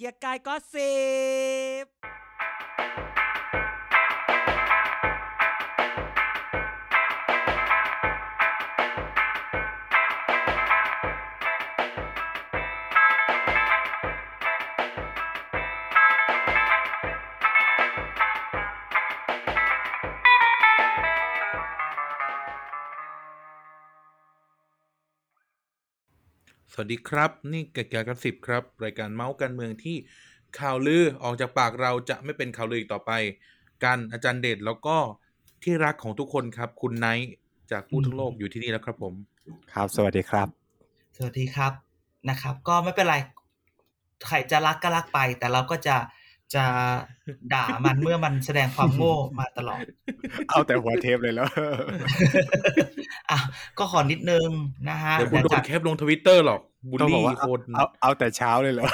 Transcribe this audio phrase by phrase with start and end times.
[0.00, 0.94] เกียร์กายก็สิ
[1.82, 1.84] บ
[26.80, 29.96] วัสดีครับ นี่เกียร์กันสิบครับ รายการเมาส์การเมืองที่
[30.58, 33.12] ข่าวลือออกจากปากเราจะไม่เป็นข่าวลืออีกต่อไป
[33.84, 34.96] กันอาจารย์เดชแล้วก็
[35.62, 37.30] ที่รักของทุกคนครับ คุณไนท์
[37.70, 39.14] จากผู้ทั้งโลกอยู่ที่นี่แล้วครับผม
[39.72, 40.48] ครับ สวัสดีครับ
[41.16, 41.72] สวัสดีครับ
[42.28, 43.16] นะครับ ก็ไม่เป็นไร
[44.26, 45.96] ใครจะรักก็รักไป แต่เราก็จะ
[46.54, 46.64] จะ
[47.54, 49.82] ด่ามันเมื่อมันแสดงความโง่มาตลอด
[50.48, 51.48] เอาแต่หัวเทปเลยแล้ว
[53.30, 53.38] อะ
[53.78, 54.48] ก็ขอนิดนึง
[54.88, 58.86] นะฮะเดี๋ยวคุณโดหลันงแคปลงทวิตเตอร์หรอก บูลต้องบอลี่กว่าคนเอาเอาแต่เช้าเลยเหรอ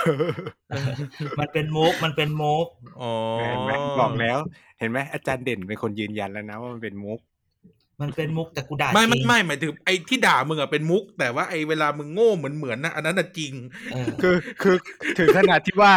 [1.41, 2.67] มันเป็นมุกมันเป็นมุก
[3.01, 4.39] อ๋อเห็นไหมบอกแล้ว
[4.79, 7.21] เห็นไหมอาจารย์เด่นเป็นคนยืนยันแล้วนะว่ามันเป็นมุก
[8.03, 13.53] มันเป็นมุกแต่กูด่าไม่จไม่ริงไม่หมายถึงไอ้ที่ด่ามึงอะเป็นมุก แต่ว่าไอ้เวลามึงโง่เหมือนเหมือนๆนะอันนั้นน่ะจริง
[13.93, 14.77] เออคือคือ
[15.19, 15.93] ถึงขนาดที่ว่า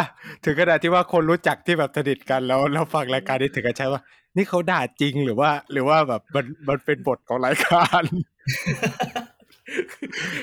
[0.45, 4.02] ถึงขนาดที่ว่าคนรู้จักที่แบบสนิทกันแล้วแล้วฟังรายการนี้ถึงกับใช้ว่า
[4.35, 8.03] นี่เขาด่าจริงหรือว่า หรือว่าแบบมันมันเป็นบทของรายการ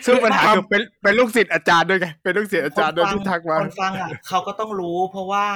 [0.06, 5.46] ซึ่งปัญหาคือเป็นเป็นลูกศิษย์อาจารย์ด้วยไงเป็นลูกศิษย์อาจารย์ด้วยที่ทักมาคนฟังอะเขาก็ต้องรู้ เพราะว่า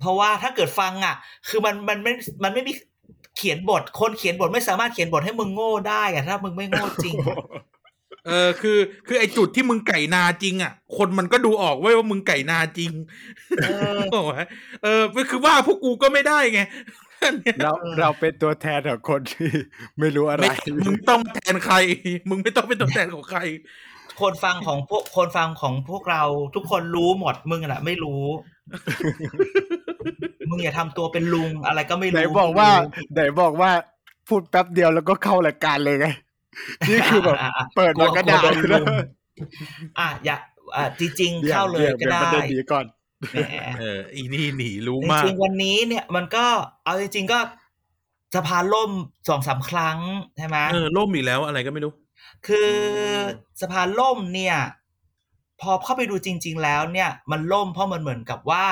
[0.00, 1.14] เพราะว่าถ้าเกิดฟังอะ
[1.48, 2.12] คือมันมันไม่
[2.44, 2.72] มันไม่มี
[3.36, 7.36] เขียนบท คนเขียนบทไม่สามารถเขียนบทให้มึงโง่ได้อะถ้ามึงไม่โง่จริงอะ
[8.26, 12.92] เออคือคือไอ้จุดที่มึงไก่นาจริง อะ คนมันก็ดูออกเว้ยว่ามึงไก่นาจริง
[13.62, 14.30] เออโอ้โห
[14.82, 16.60] เออคือว่าพวกกูก็ไม่ได้ไง
[17.62, 19.50] เราเราเป็นตัวแทนของคนที่
[19.98, 21.76] ไม่รู้อะไรไม่มึงต้องแทนใคร
[22.28, 23.40] มึงไม่ต้องเป็นตัวแทนของใคร
[24.20, 26.22] คนฟังของพวกคนฟังของพวกเรา
[26.54, 28.22] ทุกคนรู้หมดมึงอะไม่รู้
[30.50, 32.68] มึงอย่าทำตัวเป็นลุงอะไรก็ไม่ไหนรู้บอกว่า
[33.12, 33.70] ไหนบอกว่า
[34.28, 36.06] พูดแป๊บเดียวแล้วก็เข้ารายการเลยไง
[36.90, 38.84] นี่คือแบบะะะเปิดมาก็ด่าลัวโดนเลยลุนะง
[39.98, 40.36] อะอย่า
[40.76, 42.84] อะจริงๆเข้าเลยก็ได้ประเด็นนี้ก่อน
[43.30, 43.38] แหม
[43.78, 46.46] เอออีนี่หนีรู้จมากริงๆวันนี้เนี่ยมันก็
[46.84, 47.38] เอาจริงๆก็
[48.34, 48.90] สะพานล่ม
[49.28, 49.98] สองสามครั้ง
[50.38, 51.92] ใช่ไหมเออล่มอีกแล้วอะไรก็ไม่รู้
[52.46, 52.72] คือ
[53.60, 54.56] สะพานล่มเนี่ย
[55.60, 58.66] พอเข้าไปดูจริง ๆ แล้วเนี่ย มันล่มเพราะมันเหมือนกับว่า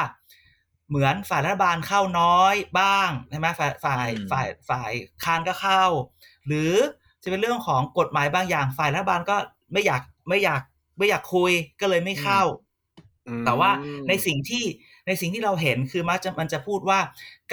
[0.89, 4.93] เหมือนฝ่ายรัฐบาลเข้าน้อยบ้างใช่ไหมฝ่ายฝ่ายอืมฝ่ายฝ่าย
[5.25, 5.85] ค้านก็เข้า
[6.47, 6.73] หรือ
[7.23, 9.37] จะเป็นเรื่องของกฎหมายบางอย่างฝ่ายรัฐบาลก็
[9.73, 10.63] ไม่อยากไม่อยาก
[10.99, 12.43] ไม่อยากคุยก็เลยไม่เข้า
[13.45, 13.71] แต่ว่า
[14.09, 14.65] ในสิ่งที่
[15.07, 17.01] ในสิ่งที่เราเห็นคือมักจะมันจะพูดว่า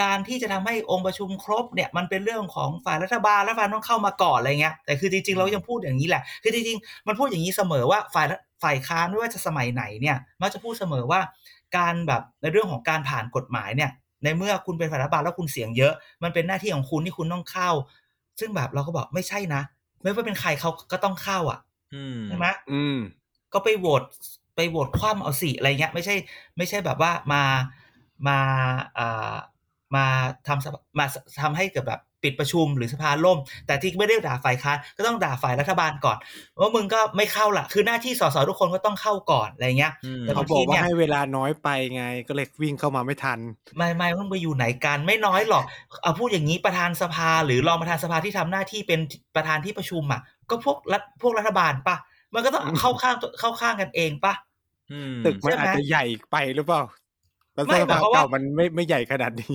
[0.01, 11.21] การที่จะทำให้องค์ประชุมครบเนี่ยมันเป็นเรื่องของฝ่ายรัฐบาลและฝ่ายต้องเข้ามาก่อนอะไรเงี้ยแต่คือจริงๆเรายังพูดอย่างนี้แหละคือจริงๆมันพูดอย่างนี้เสมอว่าฝ่ายรัฐฝ่ายค้านไม่ว่าจะสมัยไหนเนี่ยมักจะพูดเสมอว่า
[11.77, 13.91] การแบบในเรื่องของการผ่านกฎหมายเนี่ย
[14.23, 15.93] ในเมื่อคุณเป็นฝ่ายรัฐบาลแล้วคุณเสียงเยอะ
[16.23, 17.71] มันเป็นหน้าที่ของคุณที่คุณต้องเข้า
[18.39, 19.61] ซึ่งแบบเราก็บอกไม่ใช่นะ
[20.01, 21.59] ไม่ว่าเป็นใครเขาก็ต้องเข้าอะ
[21.95, 22.97] อืมใช่ไหมอืม
[23.53, 24.03] ก็ไปโหวต
[24.55, 26.15] ไปโหวตคว่ำเอาสิอะไรเงี้ยไม่ใช่
[26.57, 27.43] ไม่ใช่แบบว่ามา
[28.27, 28.39] มา
[28.97, 29.33] อ่า
[29.95, 30.05] มา
[30.47, 31.05] ทำสภามา
[31.41, 36.17] ทำให้เกิดแบบปิดประชุมหรือสภาล่ม แต่ที่ไม่ได้ด่าฝ่ายค้านก็ต้องด่าฝ่ายรัฐบาลก่อน
[36.59, 43.39] ว่ามึงก็ไม่เข้าละคือหน้าที่สสทุกคนก็ต้องเข้าก่อนอะไรเงี้ยอืมแต่เขาบอกว่าให้เวลาน้อยไปไง ก็เลยวิ่งเข้ามาไม่ทัน
[43.77, 45.63] ไม่ไม่ต้องไปอยู่ไหนกันไม่น้อยหรอก
[46.01, 48.99] เอาพูดอย่างนี้ประธานสภาหรือรองประธานสภาที่ทำหน้าที่เป็น
[49.35, 51.97] ประธานที่ประชุมอะก็พวกรัฐพวกรัฐบาลปะ
[52.33, 54.33] มันก็ต้องเข้าข้างเข้าข้างกันเองปะ
[54.91, 56.81] อืมตึกมันใช่ไหมอาจจะใหญ่ไปหรือเปล่า
[57.53, 59.53] แล้วไม่สหมาภายความว่าเก่ามันไม่ไม่ใหญ่ขนาดนี้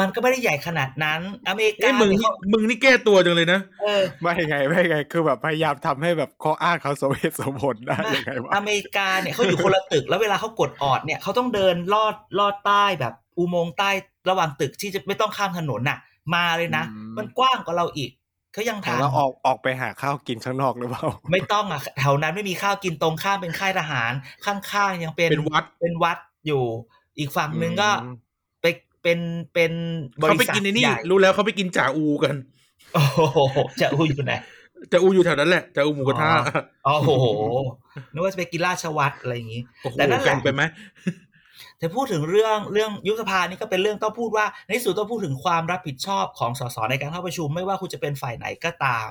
[0.00, 13.90] มันก็ไม่ได้ใหญ่ขนาดนั้น อเมริกาเอ้ยมึงเนี่ยเขามึงนี่แก้ตัวจังเลยนะเออไม่ไงไม่ไง คือแบบพยายามทำให้แบบข้ออ้างเขาสมเหตุสมผลได้ยังไงวะอเมริกาเนี่ยเขาอยู่คนละตึกแล้วเวลาเขากดออดเนี่ยเขาต้องเดินลอดลอดใต้แบบอุโมงค์ใต้
[14.30, 15.98] ระหว่างตึกที่จะไม่ต้องข้ามถนนน่ะ
[16.34, 16.84] มาเลยนะ
[17.18, 18.10] มันกว้างกว่าเราอีก
[18.52, 24.12] เขายังแต่ทำเราออกออกไปหาข้าวกินข้างนอกหรือเปล่า ไม่ต้องอะแถวนั้นไม่มีข้าวกินตรงข้ามเป็นค่ายทหาร
[24.46, 26.62] ข้างๆยังเป็นเป็นวัดเป็นวัดอยู่
[27.18, 28.14] อีกฝั่งหนึ่งก็อืม
[28.62, 28.66] ไป
[29.02, 29.18] เป็น
[29.54, 29.72] เป็น
[30.20, 32.34] บเขาริไปษัทกินในนี่ใหญ่รู้แล้วเขาไปกินจ่าอูกัน
[32.94, 33.38] โอ้โห
[33.80, 34.34] จะอู้อยู่ไหน
[34.92, 36.30] จ่าอูอยู่แถวนั้นแหละจ่าอูหมูกระทะ
[36.86, 37.26] อ๋อโอ้โห
[38.12, 40.62] นึกว่าจะไปกินราชวัตรอะไรอย่างนี้โอ้โหแต่นั่นแหละแกงไปไหม
[41.78, 49.08] แต่พูดถึงเรื่องเรื่องยุบสภานี่ก็เป็นเรื่องต้องพูดว่าในที่สุดต้องพูดถึงความรับผิดชอบของสสในการเข้าประชุม ไม่ว่าคุณจะเป็นฝ่ายไหนก็ตาม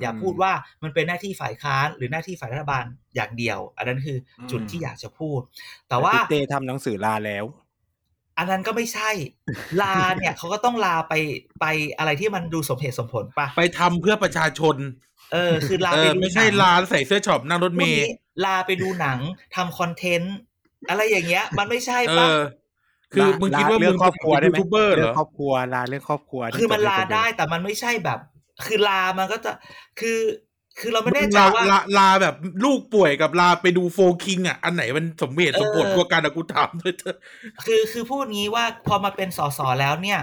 [0.00, 0.52] อย่าอืมพูดว่า
[0.82, 2.84] มันเป็นหน้าที่ฝ่ายค้านหรือหน้าที่ฝ่ายรัฐบาล
[3.14, 5.40] อย่างเดียว อันนั้นคืออมจุดที่อยากจะพูด
[5.88, 7.44] แต่ว่าพี่เต้ทำหนังสือลาแล้ว
[8.38, 9.10] อันนั้นก็ไม่ใช่
[9.80, 11.14] ลาเนี่ยเขาก็ต้องลาไป
[11.60, 11.66] ไป
[11.98, 14.76] อะไรที่มันดูสมเหตุสมผลปะไปทำเพื่อประชาชน
[15.32, 18.10] เออคือลาเอไปอดูไม่ใช่หนังร้านใส่เสื้อช็อปนั่งรถพเมวกย์นี้
[18.44, 19.18] ลาไปดูหนัง
[19.56, 20.36] ทำคอนเทนต์
[20.88, 22.40] อะไรอย่างเงี้ย มันไม่ใช่เอปะอ
[23.14, 28.18] คือมึงคิดว่าเรื่มึองงครอบครัวได้ยูไหมทูบเบอร์เหรเรื่องอครอบครัวลาเรื่องครอบครัว คือมันจบลาเรื่งได้แต่มันไม่ใช่แบบ
[28.66, 29.52] คือลามันก็จะ
[30.00, 30.18] คือ
[30.80, 32.34] คือเราไม่แน่ใจลาว่าลาลาแบบ
[32.64, 37.16] ลูกป่วยกับลาไปดูโฟคิงอะ อันไหนมันสมเหตุสมผลเออกว่ากันอะกูถามเลยเถอะ
[37.66, 40.20] คือคือพูดงี้ว่าพอมาเป็นสสแล้วเนี่ย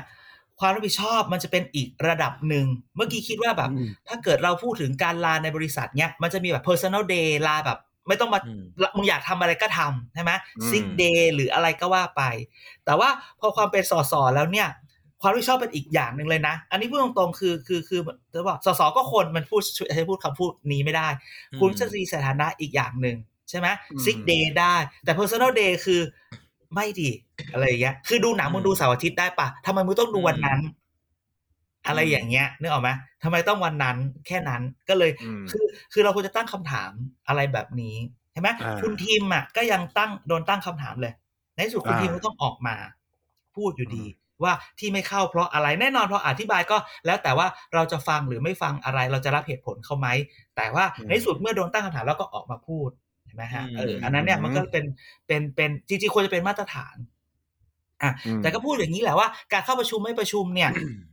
[0.60, 2.66] ความรับผิดชอบมันจะเป็นอีกระดับหนึ่ง
[2.96, 8.64] เมื่อกี้คิดว่าแบบอืมถ้าเกิดเราพูดถึงการลาในบริษัทเนี่ยมันจะมีแบบ personal day ลาแบบ ไม่ต้องมาอืม
[8.96, 12.24] มึงอยากทำอะไรก็ทำใช่ไหมอืม sick day หรืออะไรก็ว่าไป
[12.86, 13.10] แต่ว่า
[13.40, 14.70] พอความเป็นสสแล้วเนี่ย
[15.22, 18.02] ความรับผิดชอบเป็นอีกอย่างหนึ่งเลยนะ อันนี้พูดตรงๆคือคือคือ
[18.34, 19.62] จะบอกสสก็คนมันพูด
[19.94, 21.08] ใช้พูดคำพูดนี้ไม่ได้
[21.60, 23.18] คุณจะมีสถานะอีกอย่างหนึ่ง
[23.50, 26.02] ใช่ไหมอืม sick day ได้ แต่ personal day คือ
[26.76, 27.10] ไม่ดี
[27.54, 30.60] อะไรอย่างเงี้ยคือดูหนังมึงดูเสาร์อาทิตย์ได้ปะทำไมมึงต้องดูวันนั้น
[31.88, 32.90] อะไรอย่างเงี้ยนึกออกไหม
[33.24, 33.98] ทำไมต้องวันนั้น
[34.28, 36.92] แค่นั้นก็เลยอืมคือคือเราควรจะตั้งคำถาม
[37.28, 37.96] อะไรแบบนี้
[38.32, 41.14] ใช่ไหมอ่าคุณทีมอะก็ยังตั้งโดนตั้งคำถามเลย
[41.56, 42.76] ในที่สุดคุณอ่าทีมก็ต้องออกมา
[43.56, 44.06] พูดอยู่ดี
[44.44, 50.08] ว่าที่ไม่เข้าเพราะอะไรแน่นอนพออธิบายก็แล้วแต่ว่าเราจะฟังหรือไม่ฟังอะไร เราจะรับเหตุผลเขาไหม
[50.56, 52.90] แต่ว่าอืมในที่สุดเมื่อโดนตั้งคำถามแล้วก็ออกมาพูด
[53.26, 54.86] เห็นไหมฮะอืมเอออันนั้นเนี่ยมันก็เป็น
[55.28, 56.96] เป็นเป็นจริงๆควรจะเป็นมาตรฐาน
[58.02, 60.70] อะอืมแต่ก็พูดอย่างนี้แหละว่าการเข้าประชุมไม่ประชุมเนี่ย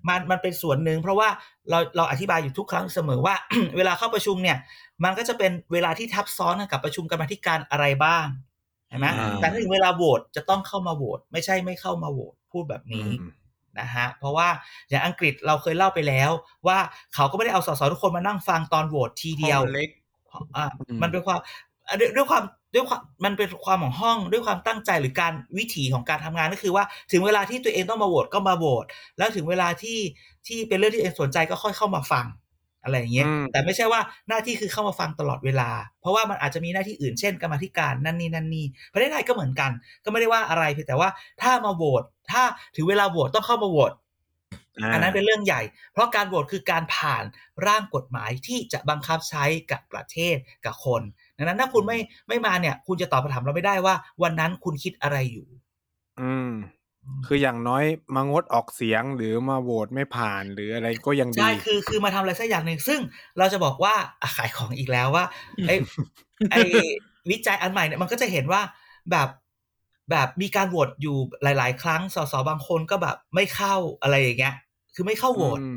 [0.08, 1.28] มันมันเป็นส่วนหนึ่งเพราะว่า
[1.70, 3.34] เราเราอธิบายอยู่ทุกครั้งเสมอว่า
[3.76, 4.58] เวลาเข้าประชุมเนี่ย
[5.04, 8.26] มันก็จะเป็นเวลาที่ทับซ้อนกันกับประชุมกรรมาธิการอะไรบ้าง
[8.88, 13.31] เห็นไหมอ่าแต่ถ้าถึงเวลาโหวตจะต้องเข้ามาโหวตไม่ใช่ไม่เข้ามาโหวตพูดแบบนี้อืม
[13.81, 14.48] นะฮะเพราะว่า
[14.90, 16.31] อย่างอังกฤษเราเคยเล่าไปแล้ว
[16.66, 16.78] ว่า
[17.14, 19.88] เขาก็ไม่ได้เอาสสทุกคนมานั่งฟังตอนโหวตทีเดียวห้องเล็ก
[20.56, 21.38] อะอืมมันเป็นความ
[21.88, 22.42] อะด้วยด้วยความ
[22.75, 28.85] ด้วยความมันเป็นความของห้องด้วยความตั้งใจหรือการวิถีของการทำงานก็คือว่าถึงเวลาที่ตัวเองต้องมาโหวตก็มาโหวต
[29.19, 29.99] แล้วถึงเวลาที่
[30.47, 32.26] ที่เป็นเรื่องที่ตัวเองสนใจก็ค่อยเข้ามาฟัง
[32.82, 39.70] อะไรอย่างเงี้ยอืมแต่ไม่ใช่ว่าหน้าที่คือเข้ามาฟังตลอดเวลา เพราะว่ามันอาจจะมีหน้าที่อื่นเช่นกรรมาธิการนั่นนี่นั่นนี่ประเทศไทยก็เหมือนกัน
[40.05, 41.09] ก็ไม่ได้ว่าอะไรเพียงแต่ว่า
[41.43, 42.43] ถ้ามาโหวตถ้า
[42.77, 43.93] ถึงเวลาโหวตต้องเข้ามาโหวต
[44.93, 45.62] อันนั้นเป็นเรื่องใหญ่
[45.93, 47.25] เพราะการโหวตคือการผ่าน
[47.67, 51.03] ร่างกฎหมายที่จะบังคับใช้กับประเทศกับคน
[51.38, 51.98] ดังนั้นถ้าคุณไม่
[52.28, 55.46] ไม่มาเนี่ย คุณจะตอบคำถามเราไม่ได้ว่า วันนั้นคุณคิดอะไรอยู่
[56.20, 56.50] อืม
[57.26, 57.84] คืออย่างน้อย
[58.14, 63.00] มางดออกเสียงหรือมาโหวตไม่ผ่านหรืออะไรก็ยังดีใช่คือคือมาทำอะไรสักอย่างหนึ่งซึ่ง
[63.38, 65.25] เราจะบอกว่าอะขายของอีกแล้วว่า
[65.66, 65.75] ไอ้
[66.50, 66.60] ไอ้
[67.31, 68.62] วิจัยอันใหม่เนี่ยมันก็จะเห็นว่า
[69.10, 69.28] แบบ
[70.10, 74.54] แบบมีการโหวตอยู่หลาย ๆ ครั้งสสบางคนก็แบบไม่เข้าอะไรอย่างเงี้ย
[74.94, 75.76] คือไม่เข้าโหวตอืม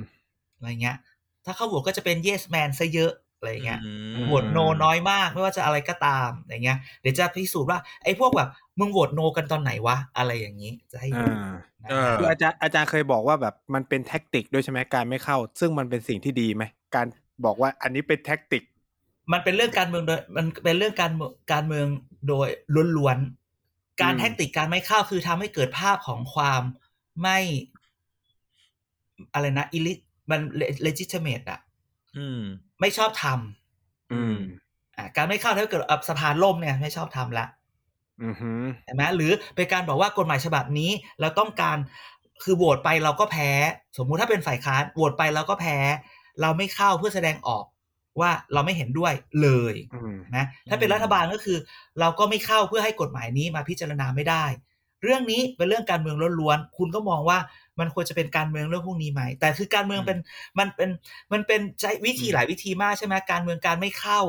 [0.57, 0.97] อะไรเงี้ย
[1.45, 3.91] ถ้าเข้าโหวตก็จะเป็น yes man ซะเยอะ อะไรเงี้ยอื
[4.23, 8.49] มโหวต no น้อยมากไม่ว่าจะอะไรก็ตามอะไรเงี้ยเดี๋ยวจะพิสูจน์ว่าไอ้พวกแบบ
[8.79, 11.51] มึงโหวต no กันตอนไหนวะอะไรอย่างนี้จะให้ดูอ่า
[11.83, 16.63] นะเออคืออาจารย์อาจารย์เคยบอกว่าแบบมันเป็นแท็กติกด้วยใช่ไหมการไม่เข้า ซึ่งมันเป็นสิ่งที่ดีไหม
[16.95, 17.05] การ
[17.45, 18.63] บอกว่าอันนี้เป็นแท็กติก
[19.31, 21.87] มันเป็นเรื่องการเมืองโดยมันเป็นเรื่องการเมืองการเมือง
[22.27, 22.47] โดย
[22.97, 26.61] ล้วนๆการอืมแท็กติกการไม่เข้าคือทำให้เกิดภาพของความ
[27.21, 27.39] ไม่
[29.33, 29.93] อะไรนะอิลิ
[30.31, 30.41] มัน
[30.85, 31.59] legitimate อะ
[32.17, 32.41] อืม
[32.81, 33.25] ไม่ชอบท
[34.11, 37.45] อืมำอะการไม่เข้าถ้าเกิดอะสภาล่มเนี่ย ไม่ชอบทำละ
[38.23, 40.91] อือหือใช่ไหมหรือเป็นการบอกว่ากฎหมายฉบับนี้
[41.21, 41.77] เราต้องการ
[42.43, 43.51] คือโหวตไปเราก็แพ้
[43.97, 45.77] สมมุติถ้าเป็นฝ่ายค้านโหวตไปเราก็แพ้
[46.41, 47.65] เราไม่เข้าเพื่อแสดงออก
[48.19, 51.57] ว่าเราไม่เห็นด้วยเลยอืมนะถ้าเป็นรัฐบาลก็คือ
[51.99, 54.45] เราก็ไม่เข้าเพื่อให้กฎหมายนี้มาพิจารณาไม่ได้
[55.03, 57.39] เรื่องนี้เป็นเรื่องการเมืองล้วนๆคุณก็มองว่า
[57.79, 60.17] มันควรจะเป็นการเมืองเรื่องพวกนี้ไหมแต่คือการเมืองเป็น
[60.59, 60.89] มันเป็น
[61.33, 64.21] มันเป็นใช้วิธีหลายวิธีมากใช่ไหมการเมืองการไม่เข้า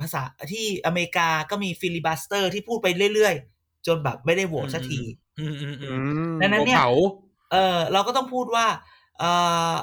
[0.00, 5.00] ภาษาที่อเมริกาก็มี filibuster ที่พูดไปเรื่อยๆ จนแบบไม่ได้โหวตสักที
[5.38, 5.98] อืมอืมอือืม
[6.36, 6.92] มดังนั้นเนี่ยเผา
[7.52, 8.66] เออเราก็ต้องพูดว่า
[9.18, 9.24] เอ
[9.72, 9.74] อ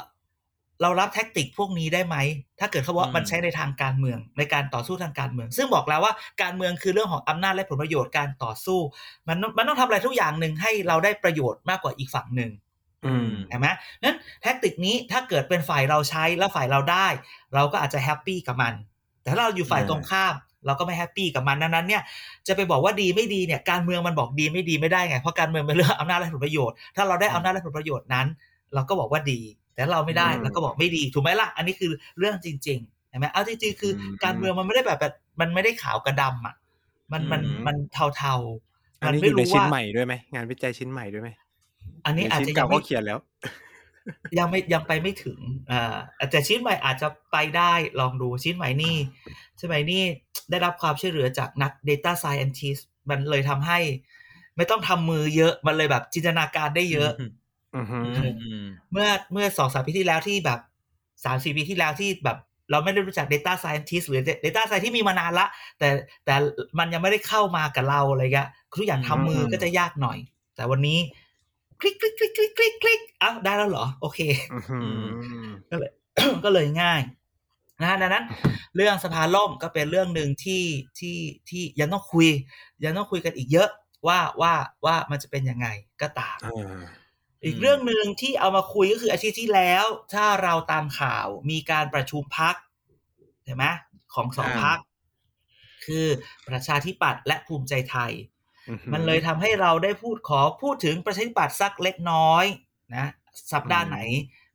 [0.81, 2.17] เรารับ tactic พวกนี้ได้ไหม
[2.60, 8.79] ถ้าเกิดเขาบอกอืมมันใช้ในทางการเมืองในการต่อสู้ทางการเมือง ซึ่งบอกแล้วว่าการเมืองคือเรื่องของอำนาจและผลประโยชน์การต่อสู้
[9.27, 12.51] มันมันต้องทำอะไรทุกอย่างหนึ่งให้เราได้ประโยชน์มากกว่าอีกฝั่งหนึ่ง
[13.05, 13.67] อืมเห็นไหม
[14.03, 17.08] นั้น tactic นี้ถ้าเกิดเป็นฝ่ายเราใช้แล้วฝ่ายเราได้
[17.53, 18.74] เราก็อาจจะ happy กับมัน
[19.22, 20.34] แต่ถ้าเราอยู่ฝ่ายอ่าตรงข้าม
[20.65, 22.01] เราก็ไม่แฮปปี้กับมันดังนั้นเนี่ย
[22.48, 28.27] จะไปบอกว่าดีไม่ดีเนี่ยการเมืองมันบอกดีไม่ดีไม่ได้ไงเพราะการเมืองเป็นเรื่องอำนาจและผลประโยชน์ถ้าเราได้อำนาจและผลประโยชน์นั้น
[28.74, 29.39] เราก็บอกว่าดี
[29.74, 36.55] แต่ถ้าเราไม่ได้อืมเราก็บอกไม่ดีถูกไหมล่ะอันนี้คือเรื่องจริงๆเห็นไหมเอาจริงๆคืออมการเมืองมันไม่ได้แบบแบบมันไม่ได้ขาวกับดำอะ
[37.12, 41.29] มันมันอืมมันเทาๆอัมันนนี้อไม่ยู่ในรู้ชิ้นว่าใหม่ด้วยไหมงานวิจัยชิ้นใหม่ด้วยไหม
[42.05, 43.20] อันนี้อาจในจะชิ้นยัเก่างไม่ก็เขียนแล้ว
[44.38, 45.39] ยังไม่ยังไปไม่ถึง
[45.72, 45.98] อ่า
[46.31, 48.98] แต่ชิ้นใหม่อาจจะไปได้ลองดูชิ้นใหม่นี่
[49.58, 50.03] ชิ้นใหม่นี่
[50.50, 53.79] ได้รับความช่วยเหลือจากนัก Data Scientist มันเลยทำให้
[54.58, 57.12] ไม่ต้องทำมือเยอะมันเลยแบบจินตนาการได้เยอะ
[57.75, 60.60] อือหืออืมอืมเมื่อเมื่อสองสามปีที่แล้วที่แบบ
[61.25, 62.38] สามสี่ปีที่แล้วที่แบบ
[62.72, 65.48] เราไม่ได้รู้จัก Data Scientist หรือ Data Scientist ที่มีมานานละ
[65.79, 65.89] แต่
[66.25, 66.34] แต่
[66.79, 70.17] มันยังไม่ได้เข้ามากับเราอะไรเงี้ยทุกอย่างทำมือก็จะยากหน่อย
[70.55, 71.00] แต่วันนี้
[71.81, 74.19] คลิกคลิกคลิกคลิกคลิกคลิกอ้าวได้แล้วเหรอ โอเค
[74.71, 74.79] อื
[75.43, 75.91] มก็เลย
[76.43, 77.01] ก็เลยง่าย
[77.83, 78.25] นะดังนั้น
[78.75, 80.63] เรื่องสภาล่มก็เป็นเรื่องหนึ่งที่
[81.00, 81.17] ที่
[81.50, 82.27] ที่ยังต้องคุย
[82.83, 83.69] ยังต้องคุยกันอีกเยอะ
[84.07, 84.53] ว่าว่า
[84.85, 85.67] ว่ามันจะเป็นยังไง
[86.01, 86.81] ก็ตามอ่า
[87.45, 92.55] อีกเรื่องหนึ่งที่เอามาคุยก็คืออาทิตย์ที่แล้ว ถ้าเราตามข่าวมีการประชุมพัก
[93.43, 93.65] เห็นไหม
[94.13, 94.77] ของสองอ่าพัก
[95.85, 96.07] คือ
[96.47, 98.30] ประชาธิปัตย์และภูมิใจไทยอื
[98.93, 102.45] มันเลยทำให้เราได้พูดขอพูดถึงประชาธิปัตย์สักเล็กน้อย
[102.95, 103.05] นะ
[103.53, 103.97] สัปดาห์ไหน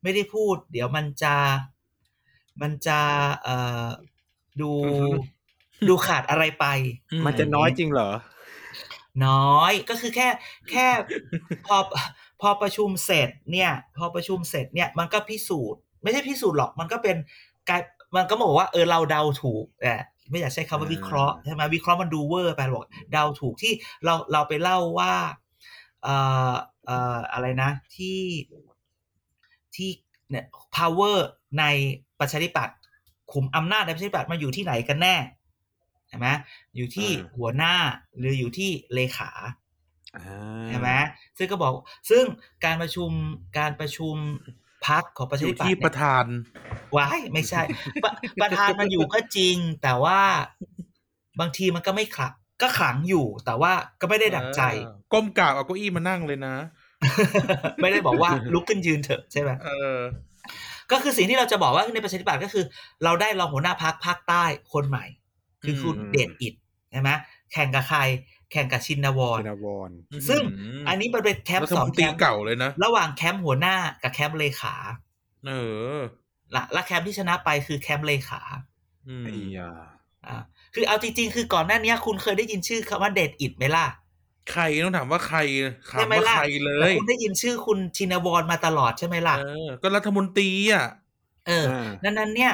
[0.03, 1.35] ไม่ได้พูด เดี๋ยวมันจะ
[2.61, 2.99] มันจะ
[3.43, 3.87] เอ่อ
[4.61, 4.71] ดู
[5.87, 6.65] ดูขาดอะไรไป
[7.25, 8.09] มันจะน้อยจริงเหรอ
[9.27, 10.29] น้อยก็คือแค่
[10.71, 10.87] แค่
[11.65, 11.77] พอ
[12.41, 17.17] พอประชุมเสร็จเนี่ย พอประชุมเสร็จเนี่ยมันก็พิสูจน์ ไม่ใช่พิสูจน์หรอกมันก็เป็น
[17.69, 17.81] การ
[18.15, 19.93] มันก็บอกว่าเออเราเดาถูกแต่
[20.29, 25.13] ไม่อยากใช้คำว่าวิเคราะห์ใช่ไหมวิเคราะห์มันดูเวอร์ไปบอกเดาถูกที่เราเราไปเล่าว่า
[26.03, 26.15] เอ่
[26.51, 26.53] อ
[26.85, 28.19] เอ่ออะไรนะที่
[29.75, 29.89] ที่
[30.29, 30.45] เนี่ย
[30.77, 31.17] power
[31.59, 31.63] ใน
[32.19, 32.75] ประชาธิปัตย์
[33.31, 35.15] คุมอำนาจในประชาธิปัตย์มาอยู่ที่ไหนกันแน่
[36.09, 36.27] ใช่ไหม
[36.75, 37.73] อยู่ที่อ่าหัวหน้า
[38.17, 39.31] หรืออยู่ที่เลขา
[40.15, 40.89] อ่าใช่ไหม
[41.37, 41.73] ซึ่งก็บอก
[42.09, 42.23] ซึ่ง
[42.65, 43.09] การประชุม
[43.57, 44.15] การประชุม
[44.87, 46.25] พักของประอชาธิยู่ปัตที่ย์ประเนี่ยธาน
[46.95, 47.61] ว้ายไม่ใช่
[48.03, 50.19] ประประธานมันอยู่ก็จริง แต่ว่า
[51.39, 56.55] บางทีมันก็ไม่ขลังก็ขลังอยู่ แต่ว่าก็ไม่ได้ดังใจเออก้มกราบเอาเก้าอี้มานั่งเลยนะ
[57.81, 59.97] ไม่ได้บอกว่าลุกขึ้นยืนเถอะใช่ไหมเออ
[60.91, 62.65] ก็คือสิ่งที่เราจะบอกว่าในประชาธิปัตย์ก็คือ
[63.03, 65.05] เราได้รองหัวหน้าพักภาคใต้คนใหม่
[65.63, 66.53] คือคุณอืมเดชอิด
[66.91, 67.09] ใช่ไหม
[67.53, 67.99] แข่งกับใคร
[68.51, 69.89] แข่งกับชินนวรชินวร
[70.29, 70.41] ซึ่ง
[70.87, 74.75] อันนี้มันเป็นแคมรัป์ฐสอมงนแคตรีมป์เก่าเลยนะ ระหว่างแคมป์หัวหน้ากับแคมป์เลขา
[75.47, 75.53] เอ
[75.97, 75.99] อ
[76.55, 78.41] ละและแคมป์ที่ชนะไปคือแคมป์เลขา
[79.07, 79.71] อืมไอ้ยา
[80.27, 80.37] อ่า
[80.73, 83.87] คือเอาจริงๆ คือก่อนหน้านี้คุณเคยได้ยินชื่อคำว่าเดดอิดไหมล่ะ
[84.51, 85.39] ใครต้องถามว่าใคร
[85.91, 90.85] ถามใช่ไหมว่าล่ะใครเลแต่ยคุณได้ยินชื่อคุณชินวรมาตลอดใช่ไหมล่ะเออก็รัฐมนตรีอะ
[91.47, 91.65] เออ
[92.03, 92.53] นั้นนั้นเนี่ย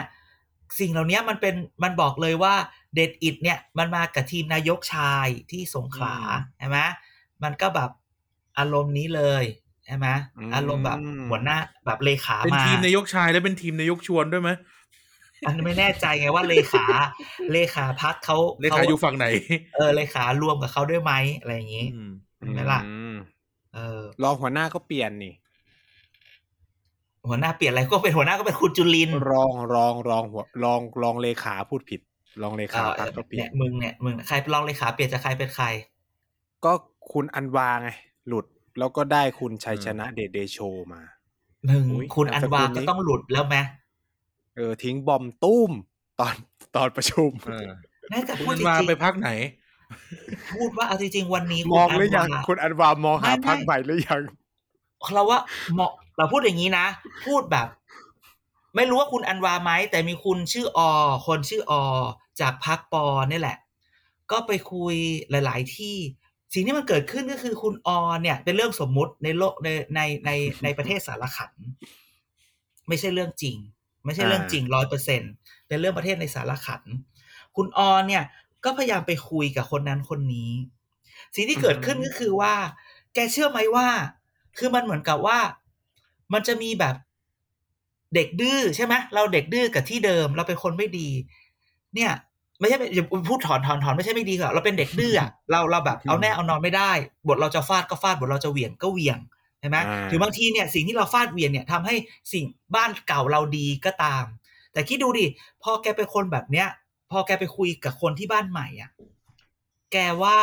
[0.79, 2.53] สิ่งเหล่านี้มันเป็นมันบอกเลยว่า
[2.95, 6.79] เดดอิดเนี่ยมันมากับทีมนายกชายที่สงขลาอืมใช่ไหม
[7.43, 7.89] มันก็แบบ
[8.57, 9.43] อารมณ์นี้เลย
[9.85, 10.07] ใช่ไหม
[10.55, 14.49] อารมณ์แบบหัวหน้าแบบเลขาเป็นมาทีมนายกชายแล้วเป็นทีมนายกชวนด้วยไหม
[15.47, 16.85] อันนี้ไม่แน่ใจไงว่าเลขา
[17.53, 19.25] เลขาพักเขาเลขาอยู่ฝั่งไหน
[19.75, 23.15] เออเลขารวมกับเขาด้วยไหมอะไรอย่างนี้อืมเห็นไหมล่ะอืม
[23.73, 25.33] เออรองหัวหน้าก็เปลี่ยนนี่
[27.27, 32.01] หัวหน้าเปลี่ยนอะไรก็เป็นหัวหน้าก็เป็นคุณจุลินทร์รองรองรองหัวรองรองเลขาพูดผิด
[32.41, 35.65] รองเลเอขาอพักก็เปลี่เนี่ยยนมึงเนี่ยมึงใครรองเลขาเปลี่ยนจากใครเป็นใคร
[36.65, 36.71] ก็
[37.11, 37.89] คุณอันวาไง
[38.27, 38.45] หลุด
[38.79, 40.57] แล้วก็ได้คุณชัยชนะเดชเดโช
[40.93, 41.01] มา
[41.67, 43.55] หนึ่งอุ๊ยคุณอันวานามสกุลนี้ก็ต้องหลุดแล้วไหม
[44.55, 45.71] เออ ทิ้งบอมตุ้ม
[46.19, 46.35] ตอน
[46.75, 47.67] ตอนประชุมเออ
[48.13, 54.21] น่าจะคุพูดณจริมางไปพักไหนๆพูดว่าเอาจริงๆวันนี้มคุณองอัหรือยังนวาคุณอันวามองหาไม่ไม่พักใหม่หรือยัง
[55.13, 55.39] เราว่า
[55.75, 56.85] เหมาะเราพูดอย่างนี้นะ
[57.25, 57.67] พูดแบบ
[58.75, 60.79] ไม่รู้ว่าคุณอันวาไหมแต่มีคุณชื่ออ
[61.27, 61.73] คนชื่ออ
[62.41, 63.57] จากพักปอนี่แหละ
[64.31, 64.95] ก็ไปคุย
[65.29, 65.95] หลาย ๆ ที่
[66.53, 67.89] สิ่งที่มันเกิดขึ้นก็คือคุณอ
[68.21, 70.31] เนี่ย เป็นเรื่องสมมุติในโลกในในใน
[70.63, 71.51] ในประเทศสารขัน
[72.87, 73.57] ไม่ใช่เรื่องจริง
[74.05, 75.21] ไม่ใช่เรื่องจริงร้อยเปอร์เซ็น
[75.67, 76.81] เป็นเรื่องประเทศในสารขัน
[77.55, 78.23] คุณอเนี่ย
[78.63, 80.51] ก็พยายามไปคุยกับคนนั้นคนนี้
[81.35, 82.53] สิ่งที่เกิดขึ้นก็คือว่า
[83.13, 83.87] แกเชื่อไหมว่า
[84.57, 85.39] คือมันเหมือนกับว่า
[86.33, 86.95] มันจะมีแบบ
[88.15, 91.09] เด็กดื้อใช่ไหมเราเด็กดื้อกับที่เดิม เราเป็นคนไม่ดี
[91.95, 92.11] เนี่ย
[92.59, 96.91] ไม่ใช่อย่าพูดถอนถอนถอนไม่ใช่ไม่ดีหรอกเราเป็นเด็กดื้ออะเราเราแบบเอาแน่เอานอนไม่ได้
[97.27, 99.19] บทเราจะฟาดก็ฟาดบทเราจะเหวี่ยงก็เหวี่ยง
[99.59, 101.95] ใช่ไหมอ่าถึงบางทีเนี่ยสิ่งที่เราฟาดเหวี่ยงเนี่ยทำให้
[102.33, 102.45] สิ่ง
[102.75, 104.25] บ้านเก่าเราดีก็ตาม
[104.73, 105.25] แต่คิดดูดิ
[105.63, 106.67] พอแกเป็นคนแบบเนี้ย
[107.11, 108.91] พอแกไปคุยกับคนที่บ้านใหม่อะ
[109.93, 110.37] แกว่า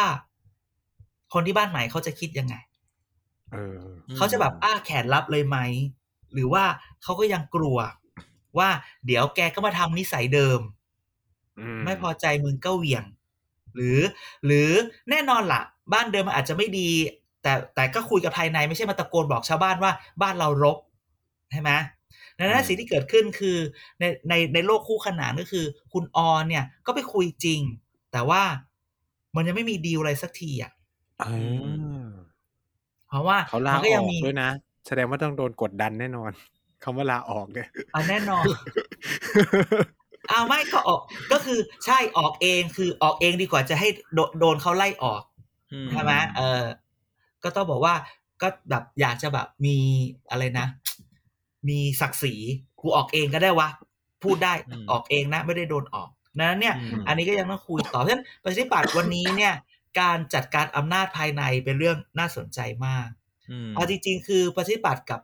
[1.34, 2.54] คนที่บ้านใหม่เขาจะคิดยังไง
[3.52, 3.78] เออ
[4.16, 5.58] เขาจะแบบอ้าแขนรับเลยไหม
[6.32, 6.64] หรือว่า
[7.02, 7.78] เขาก็ยังกลัว
[8.58, 8.68] ว่า
[9.06, 10.60] เดี๋ยวแกก็มาทำนิสัยเดิม
[11.84, 13.04] ไม่พอใจมึงก็เหวี่ยง
[13.74, 13.98] หรือ
[14.46, 14.70] หรือ
[15.10, 16.88] แน่นอนละ่ะ บ้านเดิมมันอาจจะไม่ดี
[17.42, 19.92] แต่แต่ก็คุยกับภายในไม่ใช่มาตะโกนบอกชาวบ้านว่า
[20.22, 20.78] บ้านเรารก
[21.52, 21.70] ใช่ไหม
[22.38, 23.56] ดังนั้อืนมสิ่งที่เกิดขึ้นคือ
[24.00, 27.60] ในในในโลกคู่ขนานก็คือ คุณออนเนี่ยก็ไปคุยจริง
[28.12, 28.42] แต่ว่า
[29.36, 30.72] มันยังไม่มีดีลอะไรสักทีอะ
[31.20, 31.30] อ่า
[33.06, 34.48] เพราะว่าเขาลามัอก็ยัอกมีด้วยนะ
[34.86, 36.30] แสดงว่าต้องโดนกดดันแน่นอน
[36.82, 38.46] คำว่าลาออกเนี่ยอะแน่นอน
[40.30, 41.00] อ้าวไม่ก็ออก
[41.32, 45.22] ก็คือใช่ออกเองคือออกเองดีกว่าจะให้โดโดนเขาไล่ออก
[45.72, 46.64] อืมใช่ไหมเออ
[47.44, 47.94] ก็ต้องบอกว่า
[48.42, 49.76] ก็แบบอยากจะแบบมี
[50.30, 50.66] อะไรนะ
[51.68, 52.34] มีศักดิ์ศรี
[52.80, 53.68] กูออกเองก็ได้วะ
[54.22, 54.54] พูดได้
[54.90, 56.08] ออกเองนะ ไม่ได้โดนออก
[56.38, 59.54] นั้นเนี่ยอืมอันนี้ก็ยังต้องคุยต่อเพราะฉะนั้นประชาธิปัตย์วันนี้เนี่ย
[60.00, 63.08] การจัดการอำนาจภายในเป็นเรื่องน่าสนใจมาก
[63.50, 65.20] อืมเอาจริงๆ คือประชาธิปัตย์กับ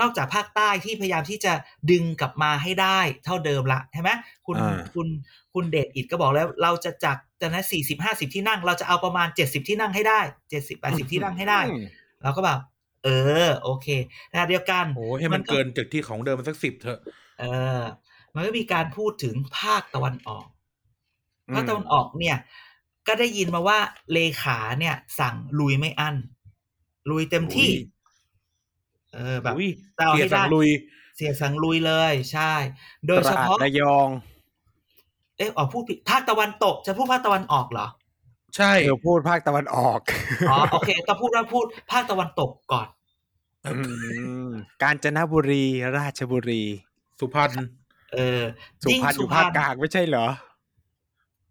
[0.00, 1.52] นอกจากภาคใต้ที่พยายามที่จะ
[1.90, 4.10] ดึงกลับมาให้ได้เท่าเดิมละใช่ไหม
[4.46, 5.08] คุณอ่าคุณ
[5.54, 10.20] คุณเดชอิดก็บอกแล้ว เราจะจากจากนั้นสี่สิบห้าสิบที่นั่ง เราจะเอาประมาณเจ็ดสิบที่นั่งให้ได้
[10.50, 11.86] เจ็ดสิบแปดสิบที่นั่งให้ได้อืม
[12.22, 12.58] เราก็แบบ
[13.04, 13.08] เอ
[13.46, 13.86] อ โอเค
[14.32, 16.98] นะเดียวกันโอ้ให้มันก็เกินจากที่ของเดิมมันสักสิบเถอะ
[17.40, 17.44] เอ
[17.78, 17.82] อ
[18.34, 20.46] มันก็มีการพูดถึงภาคตะวันออก
[21.54, 22.36] ภาคตะวันออกเนี่ย
[23.06, 23.78] ก็ได้ยินมาว่า
[24.12, 26.16] เลขาเนี่ย สั่งลุยไม่อั้น
[27.10, 27.93] ลุยเต็มที่อุ้ย
[29.14, 30.68] เออแบบอุ้ยจะเอาให้เสียสังได้ลุย
[31.16, 32.52] เสียสั่งลุยเลย ใช่
[33.06, 34.08] โดยเฉพาะตรดระยอง
[35.38, 37.86] เอ๊ะอ๋อพูดผิดภาคตะวันตก จะพูดภาคตะวันออกเหรอ
[38.56, 40.00] ใช่เธอพูดภาคตะวันออก
[40.50, 42.86] อ๋อโอเคต้องพูดว่าพูดภาคตะวันตกก่อน
[43.66, 43.72] อื
[44.46, 44.48] ม
[44.82, 45.64] กาญจนบุรี
[45.96, 46.62] ราชบุรี
[47.18, 47.52] สุพรรณ
[48.14, 48.42] เออ
[48.82, 50.26] สุยิ่งพรรณอยู่ภาคกลางไม่ใช่เหรอ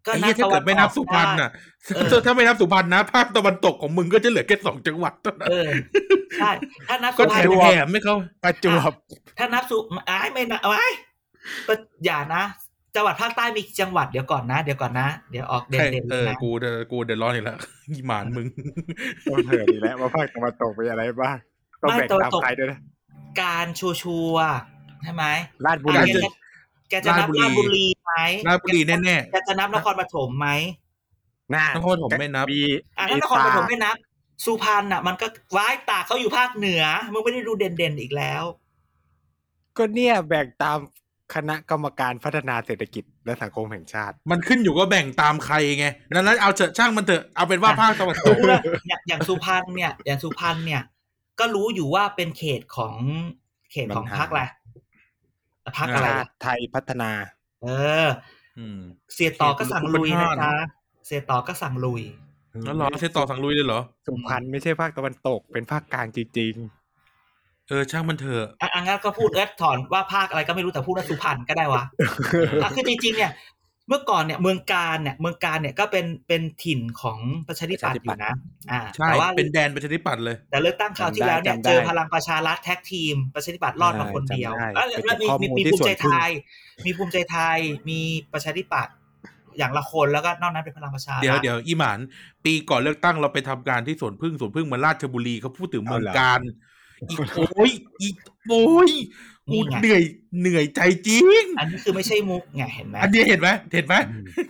[0.06, 1.50] ก็ไอ้นัเหี้ยถ้าเกิดไม่นับสุพรรณได้น่ะ
[1.94, 5.70] เออถ้าไม่นับสุพรรณนะภาคตะวันตกของมึงก็จะเหลือแค่สองจังหวัดเท่านั้นเออ
[6.38, 6.50] ใช่
[6.88, 8.92] ถ้านับก็สุพรแถรณมแถมไม่เขาประจวบ
[9.38, 9.76] ถ้านับสุ
[10.10, 10.92] อ้ายไม่นะอ้าย
[12.04, 12.44] อย่านะ
[12.96, 17.58] จังหวัดภาคใต้มีกี่จังหวัดเดี๋ยวก่อนนะ เดี๋ยวก่อนนะ เดี๋ยวออกเด่ใช่นๆเอเลยอนะกูเดกูเดือดร้อนอีกแล้ว
[17.90, 18.46] อีหมานมึง
[19.30, 21.36] ต้องเถิดอีกแล้วว่าภาคตะวันตกมีอะไรบ้าง
[21.82, 22.78] ต้องแบ่งตามใครด้วยนะ
[23.42, 25.24] การชัวชัวร์ๆใช่ไหม
[25.66, 28.14] ราชบุอะรีแกจะแกจะนับราราชชบุบุรีรีไหม
[28.48, 30.48] ราชบุรีแน่แกจะนับนครปฐมไหม
[31.54, 32.62] น่านครปฐมไม่นับมี
[32.98, 33.96] อะถ้านครปฐมไม่นับ
[34.44, 38.42] สุพรรณอะ มันก็ว้ายตากเขาอยู่ภาคเหนือมึงไม่ได้ดูเด่นๆอีกแล้ว
[39.76, 40.78] ก็เนี่ยแบ่งตาม
[41.34, 50.82] คณะกรรมการพัฒนาเศรษฐกิจและสังคมแห่งชาติ มันขึ้นอยู่ก็แบ่งตามใครไงดังนั้นเอาเถอะช่างมันเถอะเอาเป็นว่าภาคตะวันตกรู้ว่าอย่างอย่างสุพรรณเนี่ย อย่างสุพรรณเนี่ย
[51.38, 52.94] ก็รู้อยู่ว่าเป็นเขตของ
[53.72, 54.42] เขตของบรรหารพรรคอะไร
[55.78, 57.10] พรรคอะไรชาติไทยพัฒนา
[57.62, 57.68] เอ
[58.04, 58.06] อ
[58.58, 58.78] อืม
[59.14, 60.52] เสียต่อก็สั่งลุยนะเขตบรรหารจ๊ะ
[61.06, 62.02] เสียต่อก็สั่งลุย
[62.64, 66.54] แล้วเหรอเซตต่อสังลุยเลยเหรอสุพรรณไม่ใช่ภาคตะวันตกเป็นภาคกลางจริง
[67.68, 71.82] เออช่างมันเถอะอะอะงั้นก็พูดเอิร์ธถอนว่าภาคอะไรก็ไม่รู้แต่พูดว่าสุพรรณก็ได้วะ
[72.62, 73.30] อะคือจริงๆเนี่ย
[73.88, 77.18] เมื่อก่อนเนี่ยเมืองการเนี่ยเมืองการเนี่ยก็เป็นเป็นถิ่นของ
[77.48, 78.32] ประชาธิปัตย์อยู่นะ
[78.72, 86.30] อ่าใช่แต่ว่าเป็นแดนประชาธิปัตย์เลย แต่เลือกตั้งคราวที่แล้วเนี่ยจำได้เจอพลังประชารัฐแท็กทีมประชาธิปัตย์รอดมาคนเดียวจำได้เอ้ยเป็นแล้วมีข้อมีมูลมีที่ภูมิใจส่วนพึ่ไทงย
[86.84, 88.00] มีภูมิใจไทยมี
[88.32, 88.94] ประชาธิปัตย์
[89.58, 91.98] อย่างละคนแล้วก็นอกนั้นเป็นพลังประชารัฐเดี๋ยวเดี๋ยวอีหมาน
[92.44, 96.40] ปีก่อนเลือกตั้งเราไปทำการที่สวนพึ่งสวนพึ่งเหมาราชบุรีเขาพูดถึงเมืองเอาเหรอการ
[97.10, 98.14] อีกโอ้ยอีก
[98.48, 98.92] โอ้ย
[99.50, 100.02] กูเหนื่อย
[100.40, 103.94] เหนื่อยใจจริง อันนี้คือไม่ใช่มุกไงเห็นไหมอันนี้เห็นไหมเห็นไหม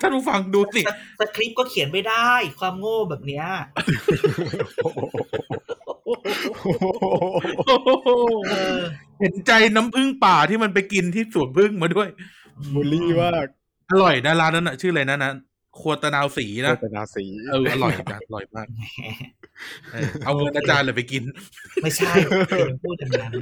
[0.00, 0.84] ท่านผู้ฟังดูสิส
[1.20, 2.30] สคริปต์ก็เขียนไม่ได้
[2.60, 3.44] ความโง่แบบเนี้ย
[8.06, 8.10] เอ
[8.76, 8.78] อ
[9.20, 12.08] เห็นใจน้ำพึ่งป่าที่มันไปกินที่สวนพึ่งมาด้วย
[12.74, 13.48] บุรีว่าก
[13.90, 15.32] อร่อยนะร้านนั้นอะชื่ออะไรนะนะ
[15.80, 18.66] ครัวตะนาวสีโฆนะษณาสีเอออร่อยจัดอร่อยมาก
[19.92, 21.22] เออเอาเงินอาจารย์เลยไปกิน
[21.82, 22.12] ไม่ใช่
[22.56, 23.34] อย่าพูดอย่างนั้น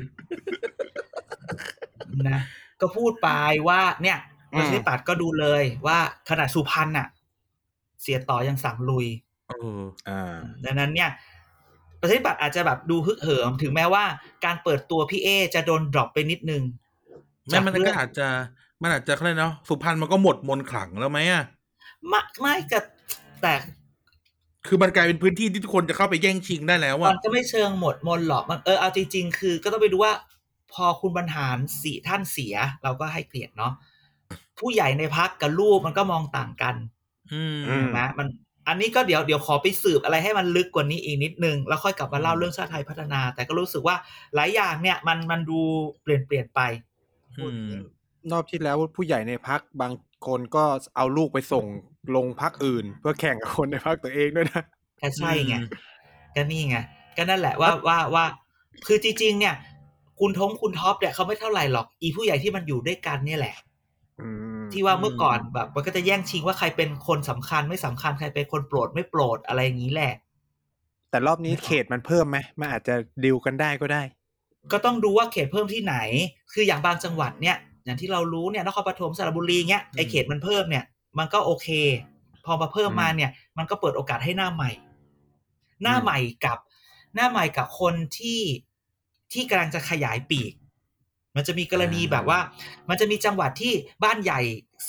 [2.31, 2.41] นะ
[2.81, 3.29] ก็พูดไป
[3.69, 4.19] ว่า เนี่ย
[4.57, 5.99] ประชาธิปัตย์ก็ดูเลยว่า
[6.29, 7.09] ขนาดสุพรรณน่ะ
[8.03, 9.07] เสียต่อยังสั่งลุย
[9.49, 11.11] เอออ่าดังนั้นเนี่ย
[12.01, 14.05] ประชาธิปัตย์อาจจะแบบดูฮึกเหิม ถึงแม้ว่า
[14.45, 16.63] การเปิดตัวพี่เอ จะโดนดรอปไปนิดนึง
[17.49, 18.29] แม่มันจากเรื่ก็องอาจจะ
[18.83, 21.45] มันอาจจะเขาเรียกเนาะสุพรรณมันก็หมดมนต์ขลังแล้วไหมอะ
[22.09, 22.79] ไม่ไม่จะ
[23.43, 23.55] แต่
[24.67, 30.13] คือมันกลายเป็นพื้นที่ที่ทุกคนจะเข้าไปแย่งชิงได้แล้วมัอะนก็ไม่เชิงหมดมนต์หรอกมันเออเอาจริงๆคือ ก็ต้องไปดูว่า
[30.73, 33.73] พอคุณบรรหารสี่ท่านเสีย เราก็ให้เกียรติเนาะ
[34.59, 36.75] ผู้ใหญ่ในพักกับลูกมันก็มองต่างกัน
[37.33, 38.27] อืมอืมนะมัน
[38.69, 43.97] อันนี้ก็เดี๋ยวเดี๋ยวขอไปสืบอะไรให้มันลึกกว่านี้อีกนิดนึง แล้วค่อยกลับมาเล่าเรื่องชาติไทยพัฒนา แต่ก็รู้สึกว่า
[44.35, 45.61] หลายอย่างเนี่ย มันมันดู
[46.03, 46.61] เปลี่ยนเปลี่ยนไป
[47.39, 47.69] อืม
[48.31, 49.93] รอบที่แล้วผู้ใหญ่ในพักบาง
[50.27, 50.65] คนก็
[50.97, 51.67] เอาลูกไปส่ง
[52.17, 54.65] ลงพักอื่น เพื่อแข่งกับคนในพักตัวเองด้วยนะ
[55.01, 55.55] ก็ใช่ไง
[56.35, 56.77] ก็นี่ไง
[57.17, 58.25] ก็นั่นแหละว่าว่าว่า
[58.87, 59.55] คือจริงๆเนี่ย
[60.21, 63.57] คุณทงคุณท็อปเนี่ยเขาไม่เท่าไหร่หรอก อีผู้ใหญ่ที่มันอยู่ด้วยกันเนี่ยแหละ
[64.21, 64.29] อื
[64.61, 70.13] มที่ว่าเมื่อก่อนแบบ มันก็จะแย่งชิงว่าใครเป็นคนสำคัญไม่สำคัญใครเป็นคนโปรดไม่โปรดอะไรอย่างนี้แหละ
[71.11, 74.03] แต่รอบนี้เขตมันเพิ่มไหมมันอาจจะดิวกันได้ก็ได้
[74.73, 75.97] ก็ต้องดูว่าเขตเพิ่มที่ไหน
[76.53, 80.85] คืออย่างบางจังหวัดเนี่ย อย่างที่เรารู้เนี่ยนครปฐมสระบุรีเงี้ยไอเขตมันเพิ่มเนี่ย
[81.19, 81.69] มันก็โอเค
[82.45, 84.71] พอมาเพิ่มมาเนี่ย มันก็เปิดโอกาสให้หน้าใหม่
[85.83, 86.59] หน้าใหม่กับ
[87.15, 88.41] หน้าใหม่กับคนที่
[89.33, 90.53] ที่กำลังจะขยายปีก
[91.37, 92.39] มันจะมีกรณีอ่าแบบว่า
[92.89, 93.73] มันจะมีจังหวัดที่
[94.05, 94.41] บ้านใหญ่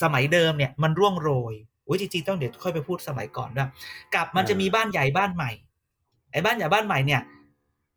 [0.02, 1.54] สมัยเดิมเนี่ย มันร่วงโรย
[1.88, 3.70] อุ้ยจริงๆต้องเดี๋ยวค่อยไปพูดสมัยก่อนด้วย
[4.14, 5.52] กับมันจะมีบ้านใหญ่บ้านใหม่
[6.32, 7.22] ไอ้บ้านใหญ่บ้านใหม่เนี่ย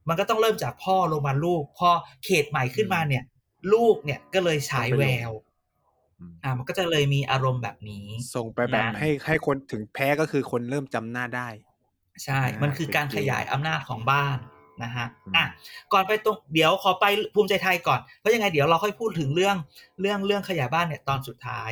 [0.09, 1.89] มันก็ต้องเริ่มจากพ่อลงมาลูก พอ
[2.25, 3.25] เขตใหม่ขึ้นมาเนี่ย
[3.73, 5.31] ลูกเนี่ยก็เลยฉายแวว
[6.45, 11.49] อ่ามันก็จะเลยมีอารมณ์แบบนี้ ส่งไปแบบนะให้ให้คนถึงแพ้ก็คือคนเริ่มจำหน้าได้
[12.25, 14.37] ใช่อ่ามันคือการเป็นเกขมยายอำนาจของบ้าน
[14.83, 15.45] นะฮะอืมอะ
[15.93, 19.57] ก่อนไปตรงเดี๋ยวขอไปภูมิใจไทยก่อนเพราะยังไงเดี๋ยวเราค่อยพูดถึงเรื่อง
[20.01, 21.71] เรื่องเรื่องขยายบ้านเนี่ยตอนสุดท้าย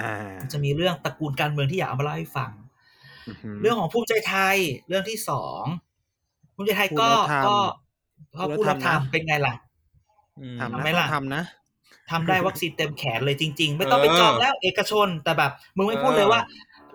[0.00, 0.12] อ่า
[0.52, 2.52] จะมีเรื่องตระกูลการเมืองที่อยากเอามาเล่าให้ฟัง
[3.42, 4.56] หืเรื่องของภูมิใจไทย
[4.88, 5.64] เรื่องที่สอง
[6.54, 7.56] ภูมิใจไทยก็พูดแล้วทำก็
[8.34, 9.54] พอพูดแล้วพูดแล้วทำนะทำเป็นไงล่ะ
[10.40, 11.42] อืมทำทำนะไหมต้อล่ะงทำนะ
[12.10, 16.42] ทำได้วัคซีนเต็มแขนเลยจริง ๆ ไม่ต้องไปเออจองแล้วเอกชนแต่แบบ มึงไม่พูดเลยเออว่า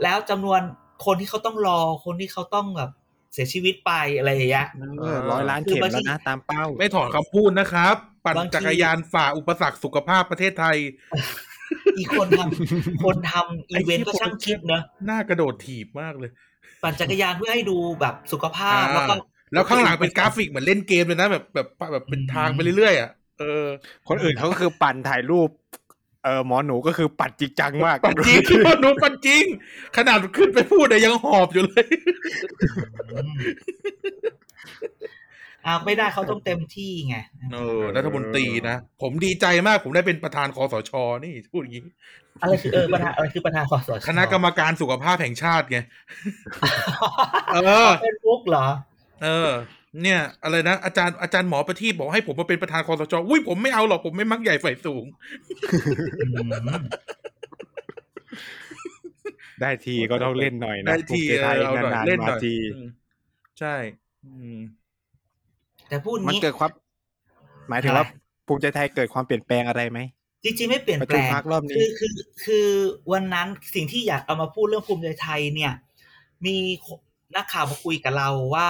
[0.04, 0.62] แล้วจำนวน
[1.06, 2.90] คนที่เขาต้องรอคนที่เขาต้องแบบ
[3.34, 4.68] เสียชีวิตไปอะไรอย่างเงี้ย
[5.00, 7.96] เออร้อยล้านเข็มแล้วนะตามเป้า ไม่ถอนคำพูดนะครับ
[8.26, 10.78] ปั่นบางทีจักรยานฝ่าอุปสรรคสุขภาพประเทศไทย
[11.98, 16.32] อีกคนทำคนทำอีเวนต์ก็ช่างคิดเนอะหน้ากระโดดถีบมากเลย
[16.84, 19.16] ปั่นจักรยานเพื่อให้ดูแบบสุขภาพอ่าแล้วก็
[19.54, 23.10] แล้วข้างหลังเป็นกราฟิกเหมือนเล่นเกมเลยนะแบบแบบแบบเป็นทางไปเรื่อยๆอะ
[23.42, 23.68] เออ
[24.10, 25.50] คนอื่นเขาก็คือปั่นถ่ายรูป
[26.24, 28.40] เออหมอหนูก็คือปั่นจริงจังมากปันจริง
[28.82, 29.44] หนูปันจริง
[29.98, 31.86] ขนาดขึ้นไปพูดแต่ยังหอบอยู่เลย
[33.12, 33.40] อืม
[35.66, 37.18] อ่าไม่ได้เขาต้องเต็มที่ไง
[37.54, 40.92] เออรัฐมนตรีนะ ผมดีใจมากผมได้เป็นประธานคอสช
[41.24, 41.84] นี่พูดอย่างนี้
[42.42, 45.78] อะไรคือเออประธานอะไรคือประธานคอสชคณะกรรมการสุขภาพแห่งชาติไง
[47.54, 48.68] เออเป็นมุกเหรอ
[49.24, 49.52] เออ
[50.02, 55.06] เนี่ย อะไรนะ อาจารย์อาจารย์หมอประทีปบอกให้ผมมาเป็นประธานคอสชอุ้ยผมไม่เอาหรอกผมไม่มักใหญ่ไฟสูง
[56.22, 56.50] อืม
[59.62, 62.88] ได้ทีก็ต้องเล่นหน่อยนะได้ทีภูมิใจไทยเอาหน่อยนานเล่นๆหมาน่อยทีอืม
[63.60, 63.76] ใช่
[64.26, 64.60] อืม
[65.88, 66.72] แต่พูดมันนี้เกิดความ
[67.70, 68.06] หมายถึงว่า
[68.48, 70.00] ภูมิใจไทยเกิดความเปลี่ยนแปลงอะไรไหม
[70.44, 72.68] จริงๆไม่เปลี่ยนประแปชุลมงพรรครอบนี้คือคือคือ
[73.12, 75.74] วันนั้นสิ่งที่อยากเอามาพูดเรื่องภูมิใจไทยเนี่ย
[76.46, 76.56] มี
[77.36, 78.70] นักข่าวมาคุยกับเราว่า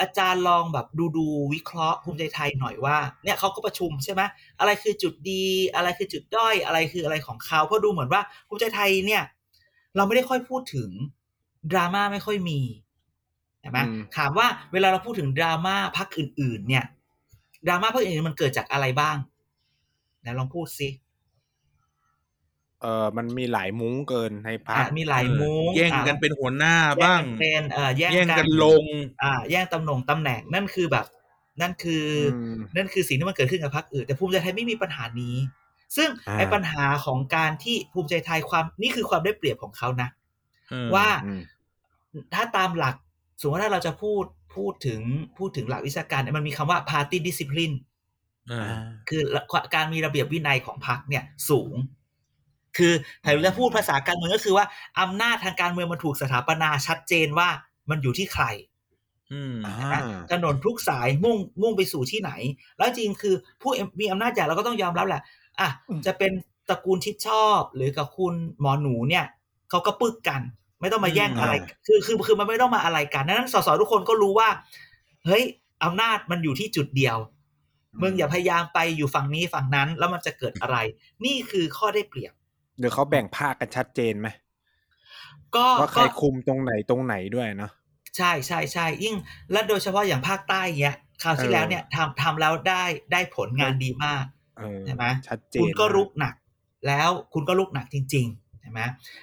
[0.00, 4.22] อาจารย์ลองแบบดูดูวิเคราะห์ภูมิใจไทยหน่อยว่าเนี่ยเขาก็ประชุมใช่ไหม
[4.58, 9.22] อะไรคือจุดดีอะไรคือจุดด้อยอะไรคืออะไรของเขาเพราะดูเหมือนว่าภูมิใจไทยเนี่ย
[9.96, 10.90] เราไม่ได้ค่อยพูดถึง
[11.72, 12.60] ดราม่าไม่ค่อยมี
[13.60, 16.84] ใช่ไหมอืมถามว่าเวลาเราพูดถึงดราม่าพักอื่น ๆ เนี่ย
[17.66, 19.16] ดราม่าพักอื่นๆมันเกิดจากอะไรบ้าง
[20.20, 28.84] ไหนลองพูดสิเออมันมีหลายมุ้งเกินในพรรอะคมีหลายมุ้งแย่งกันอะเป็นหัวหน้าแย่บ้างกันเป็นเอ่อแย่งแย่งกันลง
[29.22, 31.06] อ่า แย่งตำแหน่งตำแหน่งนั่นคือแบบ
[31.60, 35.36] นั่นคืออมนั่นคือสิ่งที่มันเกิดขึ้นกับพรรคอื่นแต่ภูมิใจไทยไม่มีปัญหานี้
[35.96, 40.08] ซึ่งอ่าไอ้ปัญหาของการที่ภูมิใจไทยความนี่คือความได้เปรียบของเขานะ
[40.72, 41.40] อืมว่าอืม
[42.34, 42.96] ถ้าตามหลัก
[43.40, 44.24] สมมติว่าถ้าเราจะพูด
[44.56, 45.00] พูดถึง
[45.38, 47.74] พูดถึงหลักวิชาการเนี่ยมันมีคำว่า party discipline
[48.52, 49.22] อ่าคือ
[49.74, 51.74] การมีระเบียบวินัยของพรรคเนี่ยสูง
[52.76, 52.92] คือ
[53.24, 54.66] ถ้าเราจะพูดภาษาการเมืองก็คือว่า
[55.00, 57.48] อำนาจทางการเมืองมันถูกสถาปนาชัดเจนว่า
[57.90, 58.44] มันอยู่ที่ใคร
[59.32, 62.30] อืมอ่านะถนนทุกสายมุ่งมุ่งไปสู่ที่ไหน
[62.78, 65.22] แล้วจริงคือผู้มีอำนาจใหญ่เราก็ต้องยอมรับแหละ
[65.60, 65.68] อะ
[66.06, 66.32] จะเป็น
[66.68, 69.24] ตระกูลชิดชอบหรือกับคุณหมอหนูเนี่ย
[69.70, 70.40] เขาก็ปึกกัน
[70.80, 71.54] ไม่ต้องมาแย่งอะไร
[71.86, 74.48] คือคือคือมันไม่ต้องมาอะไรกันดังนั้นสสทุกคนก็รู้ว่า
[75.26, 75.44] เฮ้ย
[75.84, 77.16] อำนาจมันอยู่ที่จุดเดียว
[78.02, 80.76] มึงอย่าพยายามไปอยู่ฝั่งนี้ฝั่งนั้น แล้วมันจะเกิดอะไร
[81.24, 82.32] นี่คือข้อได้เปรียบ
[82.78, 84.28] เดี๋ยวเขาแบ่งภาคกันชัดเจนไหม
[85.56, 87.72] ก็ว่าใครก็คุมตรงไหนตรงไหนด้วยเนาะ
[88.16, 89.16] ใช่ใช่ใช่ยิ่ง
[89.52, 94.24] และโดยเฉพาะอย่างภาคใต้เนี้ยคราวที่เออแล้วเนี่ยทำทำแล้วได้ได้ผลงานดีมาก
[94.58, 96.34] เออใช่ไหมชัดเจนคุณก็มาลุกหนัก
[96.86, 98.80] แล้วคุณก็ลุกหนักจริงๆใช่ไหม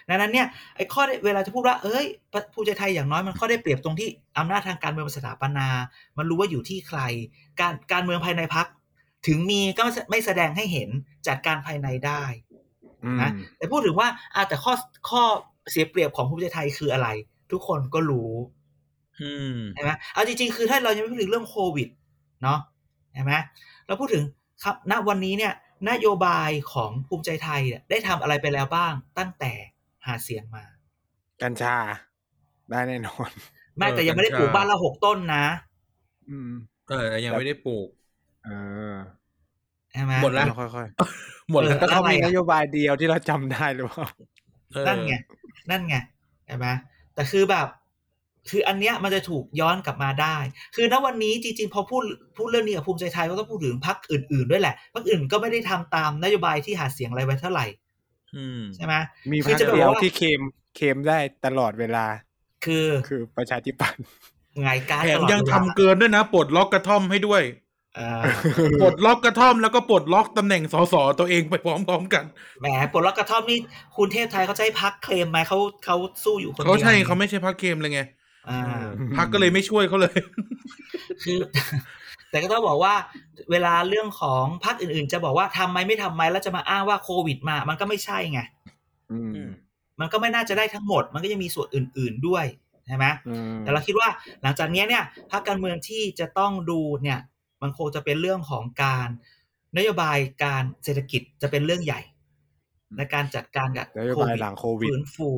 [0.10, 2.06] ดังนั้นเนี่ยไอ้ข้อได้เวลาจะพูดว่า เอ้ย
[2.54, 5.68] ภูมิใจไทยอย่างน้อยมันข้อได้เปรียบตรงที่อำนาจทางการเมืองมันสถาปนา
[6.18, 7.00] มันรู้ว่าอยู่ที่ใคร
[7.60, 8.68] การการเมืองภายในพัก
[9.28, 10.90] ถึงมีก็ไม่แสดงให้เห็น
[11.28, 12.43] จัดการภายในได้อืม
[13.22, 14.74] นะแต่พูดถึงว่าอะแต่ข้อ
[15.10, 15.22] ข้อ
[15.72, 17.08] เสียเปรียบของภูมิใจไทยคืออะไร
[17.52, 18.32] ทุกคนก็รู้
[19.20, 21.90] อืมใช่ไหมเอาจริงๆ คือถ้าเรายังไม่พูดถึงเรื่องโควิด
[22.44, 22.60] เนาะ
[23.14, 23.34] ใช่ไหม
[23.88, 24.24] เราพูดถึง
[24.64, 25.54] ครับณวันนี้เนี่ย
[25.90, 29.52] นโยบายของภูมิใจไทยเนี่ยได้ทำอะไรไปแล้วบ้าง ตั้งแต่
[30.06, 30.64] หาเสียงมา
[31.42, 31.76] กัญชา
[32.70, 33.30] ได้แน่นอน
[33.78, 35.46] ไม่เออแต่ยังไม่ได้กัญชาปลูกบ้านละหกต้นนะ
[36.30, 36.52] อืม
[36.90, 37.88] เออ ยังไม่ได้ปลูก
[38.44, 38.50] เอ
[38.94, 38.96] อ
[39.94, 40.88] ใช่ไหมหมดแล้วแล้วค่อย
[41.52, 44.08] หมดแล้วเอๆก็อเขามีอะไรอะนโยบายเดียวที่เราจำได้หรือเปล่า
[44.74, 45.14] เออนั่นไง
[45.70, 45.96] นั่นไง
[46.46, 46.68] ใช่ไหม
[47.14, 47.68] แต่คือแบบ
[48.50, 50.38] คืออันเนี้ยมันจะถูกย้อนกลับมาได้
[50.76, 52.04] คือณวันนี้จริงๆพอพูด
[52.38, 57.66] พูดเรื่องนี้กับภูมิใจไทยก็ต้องพูดถึงพรรคอื่นๆด้วยแหละพรรคอื่นก็ไม่ได้ทำตามนโยบายที่หาเสียงอะไรไว้เท่าไหร่
[58.36, 58.94] อืมใช่ไหม
[59.32, 60.42] มีคืพัอกจะบอกเดียวว่าที่เคม
[60.76, 62.06] เคมได้ตลอดเวลา
[62.66, 64.00] คือคือประชาธิปัตย์
[64.62, 67.63] ไงการแถตมลอดยังเวทำลาเกินด้วยนะปลดล็อกกระท่อมให้ด้วยเอ่อ
[68.82, 72.24] ปลดล็อกกระท่อมแล้วก็ปลดล็อกตำแหน่งสสตัวเองไปพร้อมๆกัน
[72.62, 73.58] แหมปลดล็อกกระท่อมนี่
[73.98, 78.02] คุณเทพไทยเขาจะให้พักเคลมไหมเขาเขาสู้อยู่คนเดียวเขาใช่เขาไม่ใช่พักเกมเลยไง
[78.50, 78.62] อ่า
[79.18, 80.16] พักก็เลยไม่ช่วยเขาเลย
[81.24, 81.40] คือ
[82.30, 82.94] แต่ก็ต้องบอกว่า
[83.52, 88.40] เวลาเรื่องของพักอื่น ๆ จะบอกว่าทำไหมไม่ทำไหมแล้วจะมาอ้างว่าโควิดมา มันก็ไม่ใช่ไง
[89.12, 89.50] อืมอืม
[90.00, 92.46] มันก็ไม่น่าจะได้ทั้งหมด มันก็ยังมีส่วนอื่น ๆด้วย
[92.88, 94.10] ใช่ไหมอืมแต่เราคิดว่า
[94.42, 97.20] หลังจากเนี้ยเนี่ยพรรคการเมืองที่จะต้องดูเนี่ย
[97.64, 99.08] มันคงจะเป็นเรื่องของการ
[99.78, 102.02] นโยบายการเศรษฐกิจจะเป็นเรื่องใหญ่
[102.98, 105.30] ในการจัดการกับนโยบายหลังโควิดฟื้นฟู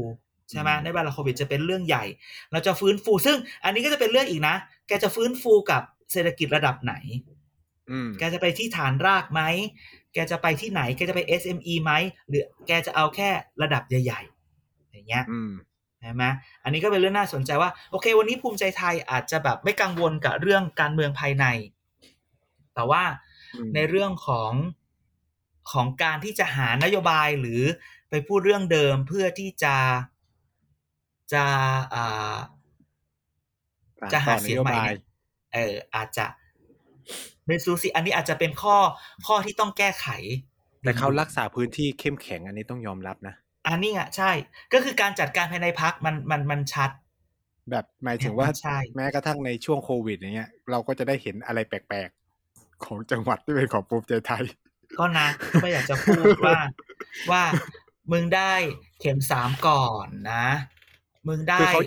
[0.49, 2.05] ใช่ไหมอืมนโยบายหลังโควิดจะเป็นเรื่องใหญ่
[2.51, 4.55] เราจะฟื้นฟู ซึ่งอันนี้ก็จะเป็นเรื่องอีกนะ
[4.88, 6.93] แกจะฟื้นฟูกับเศรษฐกิจระดับไหน
[7.91, 9.41] อืมแกจะไปที่ฐานรากไหม
[10.13, 11.91] แกจะไปที่ไหน แกจะไป SME ไหม
[12.27, 13.29] หรือแกจะเอาแค่
[13.61, 15.51] ระดับใหญ่ๆ อย่างเงี้ยอืม
[16.01, 16.23] ใช่ไหม
[16.63, 21.45] อันนี้ก็เป็นเรื่องน่าสนใจว่า โอเค วันนี้ภูมิใจไทยอาจจะแบบไม่กังวลกับเรื่องการเมืองภายใน
[22.75, 23.03] แต่ว่า
[23.53, 24.51] อืมในเรื่องของ
[25.71, 27.61] ของการที่จะหานโยบายหรือ
[28.09, 29.75] ไปพูดเรื่องเดิมเพื่อที่จะ
[31.33, 31.45] จะ
[31.95, 32.35] อ่า
[34.11, 34.97] จะหาเสียงใหม่เนี่ย
[35.53, 36.25] เอออาจจะ
[37.47, 38.77] ไม่รู้สิอันนี้อาจจะเป็นข้อ
[39.27, 40.07] ข้อที่ต้องแก้ไข
[40.83, 43.35] แต่เขารักษาพื้นที่เข้มแข็งอันนี้ต้องยอมรับนะ
[43.67, 44.31] อันนี้อะใช่
[44.73, 46.89] ก็คือการจัดการภายในพักมันมันมันชัด
[47.71, 52.24] แบบหมายถึงว่าใช่แม้กระทั่งในช่วงโควิดอย่างเงี้ย เราก็จะได้เห็นอะไรแปลกๆ
[52.85, 54.43] ของจังหวัดที่เป็นของภูมิใจไทย
[54.97, 56.59] ก็นะก็ไม่อยากจะพูดว่า
[57.31, 57.43] ว่า
[58.11, 58.53] มึงได้
[58.99, 60.45] เข็มสามก่อนนะ
[61.27, 61.81] มึงได้คือเขา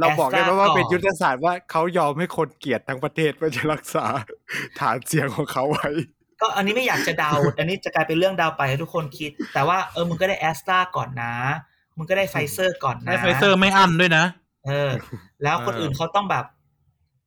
[0.00, 4.06] เราบอกได้ไหม Astra ว่าก่อนเป็นยุทธศาสตร์ว่าเขายอมให้คนเกลียดทั้งประเทศเพื่อจะรักษา
[4.80, 5.90] ฐานเสียงของเขาไว้
[6.40, 11.34] ก็อันนี้ไม่อยากจะเดา อันนี้จะกลายเป็นเรื่องเดาไปให้ทุกคนคิด แต่ว่าเออมึงก็ได้แอสตราก่อนนะ
[11.96, 14.24] มึงก็ได้ไฟเซอร์ก่อนนะให้ไฟเซอร์ไม่อั้นด้วยนะ
[14.66, 14.90] เออ
[15.42, 16.44] แล้วคนเอออื่อื่นเขาต้องแบบ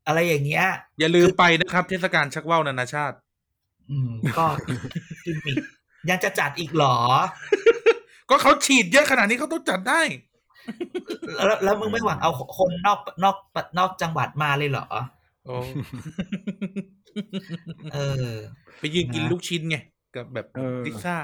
[0.07, 0.65] อะไรอย่างเงี้ย
[0.99, 3.15] อย่าลืมไปนะครับ เทศกาลชักว่าวนานาชาติ
[3.91, 4.45] อืม โอ
[5.25, 5.57] ลิมปิก
[6.09, 6.97] ยังจะจัดอีกเหรอ
[8.29, 10.01] ก็เขาฉีดเยอะขนาดนี้เขาต้องจัดได้
[11.45, 13.37] แล้วแล้วมึงไม่หวังเอาคนนอกนอก
[13.77, 14.85] นอกจังหวัดมาเลยเหรอ
[15.45, 15.55] โอ้
[17.93, 17.97] เอ
[18.29, 18.31] อ
[18.79, 19.77] ไปยืนกินนะลูกชิ้นไง
[20.15, 21.15] กับแบบเออลิซ่า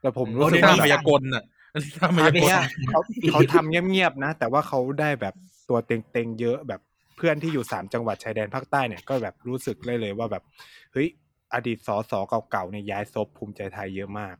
[0.00, 1.44] แต่ผมโอ้รู้สึลิกซ่าว่ามายากลน่ะ
[1.84, 5.34] ลิซ่ามายากลเนี่ยเขาเขาทำเงียบๆนะ แต่ว่าเขาได้แบบ
[5.68, 6.80] ตัวเต็งๆเยอะแบบ
[7.16, 10.44] เพื่อนที่อยู่สามจังหวัดชายแดนภาคใต้เนี่ยก็แบบรู้สึกเลยเลยว่าแบบ
[10.92, 11.08] เฮ้ย
[11.54, 12.12] อดีตสส
[12.50, 14.36] เก่าๆเนี่ยย้ายซบภูมิใจไทยเยอะมาก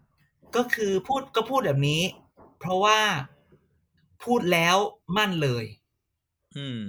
[0.57, 2.03] ก็คือพูดก็พูดแบบนี้
[2.59, 3.01] เพราะว่า
[4.25, 4.77] พูดแล้ว
[5.17, 5.65] มั่นเลย
[6.57, 6.81] อืม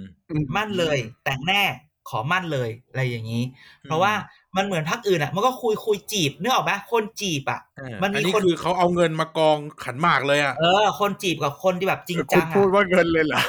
[0.56, 1.62] มั่นเลย แต่งแน่
[2.08, 3.42] ขอมั่นเลยอะไรอย่างนี้
[3.82, 4.12] เพราะว่า
[4.56, 7.60] มันเหมือนพักอื่นอะ มันก็คุยคุยจีบนึกออกไหมคนจีบอะ
[8.02, 13.40] มันมีอันนี้คนคือเขาเอาเงินมากองขันหมากเลยอะเออคนจีบกับคนที่แบบจริงคุจัณงพูดอะว่าเงินเลยเหรอ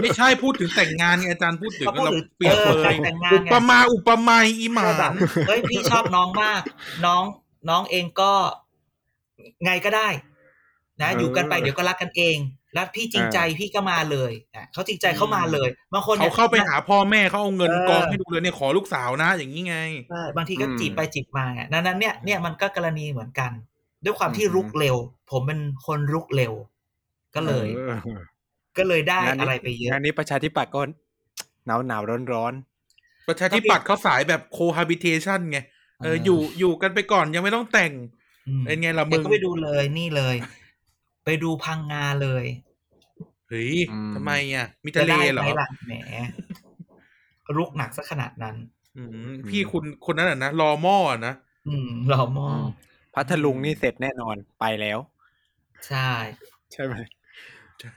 [0.00, 6.60] ไม่ใช่พูดถึงแต่งงานไงอาจารย์พูดถึงเขาพูดเราถึงเปรียบเออเลยแต่งงานอุไงปมาอุปไมยอีหมาก็แบบนเฮ้ยพี่ชอบน้องมาก
[7.06, 7.24] น้อง
[7.68, 8.32] น้องเองก็
[9.64, 10.08] ไงก็ได้
[11.00, 12.36] นะเออออยู่กันไปเดี๋ยวก็รักกันเอง
[12.74, 19.76] แล้วพี่จริงใจพี่ก็มาเลยอะเขาจริงใจเขามาเลย บางคนเขานี่ยเข้าไปหาพ่อแม่เขาเอาเงินเออกองให้ดูเลยเนี่ยขอลูกสาวนะ อย่างนี้ไง
[20.08, 23.50] ใช่บางทีก็อืมจีบไปจีบมาไงดังนั้นเนี่ยเนี่ยมันก็กรณีเหมือนกัน
[24.04, 24.96] ด้วยความที่อืมรุกเร็ว
[25.30, 26.52] ผมเป็นคนรุกเร็ว
[27.34, 27.92] ก็เลยออ
[28.78, 30.80] ก็เลยได้งานนี้อะไรไปเยอะงานนี้ประชาธิปัตย์ก็
[31.66, 32.52] หนาวหนาวร้อนร้อน
[33.28, 35.58] ประชาธิปัตย์เขาสายแบบ cohabitation ไง
[36.02, 37.92] เอออยู่อยู่กันไปก่อนยังไม่ต้องแต่ง
[38.48, 40.59] อืมเป็นไงล่ะเดี๋มึยวงก็ไปดูเลยนี่เลยไป
[41.44, 42.44] ดูพังงาเลย
[43.48, 43.76] เฮ้ย
[44.14, 45.92] ทำไมอะ มีจะทะเลได้เหรอไหมล่ะแหม
[47.56, 48.56] รุกหนักซะขนาดนั้น
[48.96, 51.34] อืมพี่คุณคนนั้นอะนะรอหม้ออะนะ
[51.68, 54.98] อืมรอมอๆพัทลุงนี่เสร็จแน่นอนไปแล้ว
[55.88, 56.08] ใช่
[56.72, 56.94] ใช่ไหม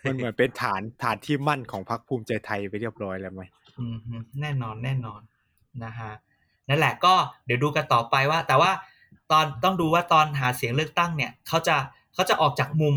[0.04, 3.42] มันเหมือนเป็นฐานฐานที่มั่นของพรรคภูมิใจไทยไปเรียบร้อยแล้วไหม
[3.80, 5.22] อืมฮึแน่นอนแน่นอน
[5.84, 6.12] นะฮะ
[6.70, 7.14] นั่นแหละก็
[7.46, 8.72] เดี๋ยวดูกันต่อไปว่า แต่ว่า
[9.32, 11.76] ตอนต้องดูว่าตอนหาเสียงเลือกตั้งเนี่ยเขาจะ
[12.14, 12.96] เขาจะออกจากมุม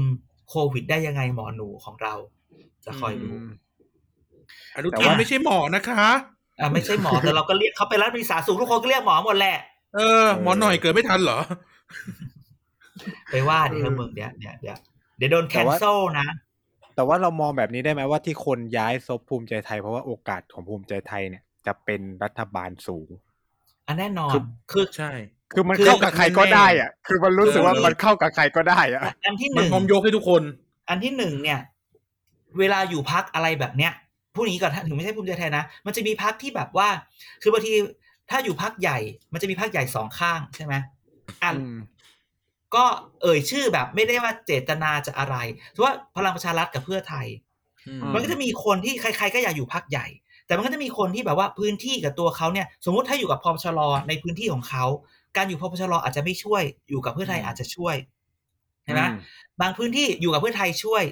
[0.49, 2.15] โควิดได้ยังไงหมอหนูของเรา
[2.85, 3.49] จะคอยดูอืม
[4.77, 6.05] อนุแต่ทินว่าไม่ใช่หมอนะคะ
[6.61, 9.57] อ่าไม่ใช่หมอแต่เราก็เรียกเขาเป็นรัฐมนตรีสาธารณสุขทุกคนก็เรียกหมอหมดแหละ
[9.95, 11.39] เออหมอหน่อยเกิดไม่ทันเหรอ
[13.31, 14.77] ไปว่าเดี๋ยวมึงเดี๋ยวเดี๋ยวเดี๋ยว
[15.19, 16.29] เดี๋ยวโดนแคนเซิลนะ
[16.97, 23.09] แต่ว่าเรามองแบบนี้ได้ไหมว่าที่คนย้ายซบภูมิใจไทยเพราะว่าโอกาสของภูมิใจไทยเนี่ย จะเป็นรัฐบาลสูง
[23.87, 25.13] อันแน่นอนคือคือใช่
[25.55, 30.43] คือมันคือเข้ากับใครก็ได้อะคือมันรู้สึกว่าเออมันเข้ากับใครก็ได้อะอันที่หมันนึ่งพร้อมยกให้ทุกคน
[30.89, 31.61] อันที่หนึ่งเนี่ย
[32.59, 33.93] เวลาอยู่พักอะไรแบบเนี้ย
[34.35, 36.89] พูดอย่างนี้ก่อนถ้าถึงไม่ใช่ภูมิใจไทยนะ มันจะมีพักที่แบบว่า
[37.43, 37.73] คือบางที
[38.31, 38.99] ถ้าอยู่พักใหญ่
[39.33, 40.75] มันจะมีพักใหญ่สองข้างใช่ไหม
[41.43, 41.79] อะอืม
[42.75, 42.85] ก็
[43.23, 45.37] เอ่ยชื่อแบบไม่ได้ว่าเจตนาจะอะไร
[45.71, 47.27] เพราะว่าพลังประชารัฐกับเพื่อไทย
[47.89, 50.07] อืมมันก็จะมีคนที่ใคร ๆ ก็อยากอยู่พักใหญ่
[50.47, 54.85] แต่มันก็จะมีคนที่แบบว่าพื้นที่กับตัวเขาเนี่ย สมมุติถ้าอยู่กับพปชรในพื้นที่ของเขา
[55.37, 57.96] การอยู่พปชรอาจจะไม่ช่วย อยู่กับเพื่อไทยอาจจะช่วย
[58.85, 59.16] เห็นไหมอืม
[59.61, 61.03] บางพื้นที่อยู่กับเพื่อไทยช่วย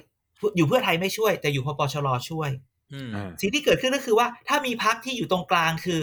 [0.56, 2.50] อยู่เพื่อไทยไม่ช่วย แต่อยู่พปชรช่วย
[2.92, 6.00] อืมอ่าสิ่งที่เกิดขึ้นก็คือว่า ถ้ามีพักที่อยู่ตรงกลางคือ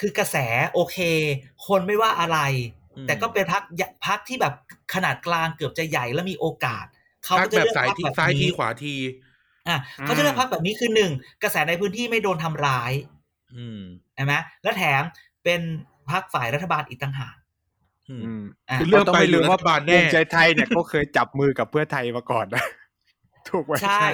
[0.00, 0.36] คือกระแส
[0.72, 0.98] โอเค
[1.66, 2.38] คนไม่ว่าอะไร
[2.96, 3.62] อืมแต่ก็เป็นพัก
[4.06, 4.54] พักที่แบบ
[4.94, 6.86] ขนาดกลางเกือบจะใหญ่แล้วมีโอกาส
[7.24, 8.94] เขาพักก็จะแบบเลือกสายพรรคทีแบบซ้ายทีนี้ขวาที
[9.66, 12.92] ออะเขาจะเลือกพักแบบนี้คือหนึ่งกระแสในพื้นที่ไม่โดนทำร้าย
[13.56, 13.82] อืม
[14.14, 15.02] ใช่ไหมและแถม
[15.44, 15.60] เป็น
[16.10, 17.39] พักฝ่ายรัฐบาลอีกต่างหากอืมอืมอะ
[18.78, 22.64] คือเลือกต้องไปไม่ลืมอยู่ว่ารัฐบาลแน่ภูมิใจไทยเนี่ยก็เคยจับมือกับเพื่อไทยมาก่อนนะ
[23.48, 24.04] ถูกไหมใช่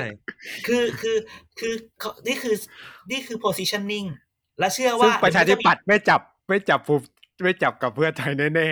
[0.66, 1.16] คือคือ
[1.58, 2.54] คือเขานี่คือ
[3.10, 4.06] นี่คือ positioning
[4.58, 7.04] และเชื่อซึ่งว่าประชาธิปัตย์ไม่จับไม่จับภูมิ
[7.42, 8.68] ไม่จับกับเพื่อไทยแน่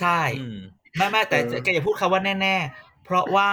[0.00, 0.58] ใช่อืม
[0.96, 3.50] ไม่ไม่แต่เออแกอย่าพูดคำว่าแน่ ๆ เพราะว่า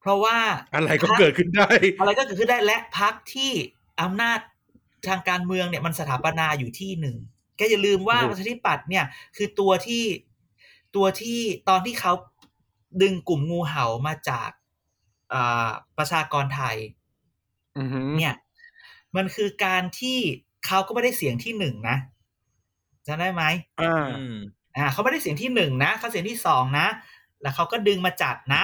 [0.00, 0.36] เพราะว่า
[0.74, 1.68] อะไรก็เกิดขึ้นได้
[2.00, 3.50] อะไรก็เกิดขึ้นได้และพักที่
[4.02, 4.38] อำนาจ
[5.08, 7.16] ทางการเมืองเนี่ยมันสถาปนาอยู่ที่หนึ่ง
[7.58, 9.04] แกอย่าลืมว่าประชาธิปัตย์เนี่ย
[9.36, 10.04] คือตัวที่
[10.96, 12.12] ตัวที่ตอนที่เขา
[13.02, 14.50] ดึงกลุ่มงูเห่ามาจาก
[15.32, 15.68] อ่า
[15.98, 18.34] ประชากรไทยๆอือหือเนี่ย
[19.16, 20.18] มันคือการที่
[20.66, 21.96] เขาก็ไม่ได้เสียงที่หนึ่งนะ
[23.06, 23.44] จำได้ไหม
[23.80, 24.36] อ่าอืม
[24.76, 26.86] อ่าเขาไม่ได้เสียงที่หนึ่งนะเขาเสียงที่สองนะ
[27.42, 28.62] แล้วเขาก็ดึงมาจัดนะ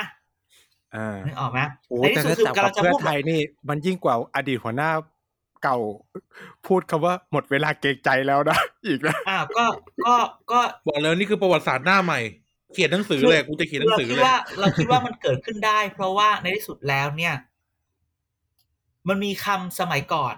[0.94, 4.90] อ่านึกออกไหมโอ้ในแต่ที่สุดถ้าคือกำลังจะจับกับเพื่อพูดไทยนี่ มันยิ่งกว่าอดีตหัวหน้า
[5.64, 5.77] เก่า
[6.66, 9.64] พูดคำว่าหมดเวลาเกรงใจแล้วนะอีกนะอ่าก็
[10.07, 10.14] ก็
[10.50, 12.20] ก็บอกแล้วนี่คือประวัติศาสตร์หน้าใหม่
[12.72, 17.35] เขียนหนังสือเลยกูจะเขียนหนังเราสือคิดเลยว่า เราคิดว่ามันเกิดขึ้นได้ เพราะว่าในที่สุดแล้วเนี่ย
[19.09, 20.37] มันมีคำสมัยก่อน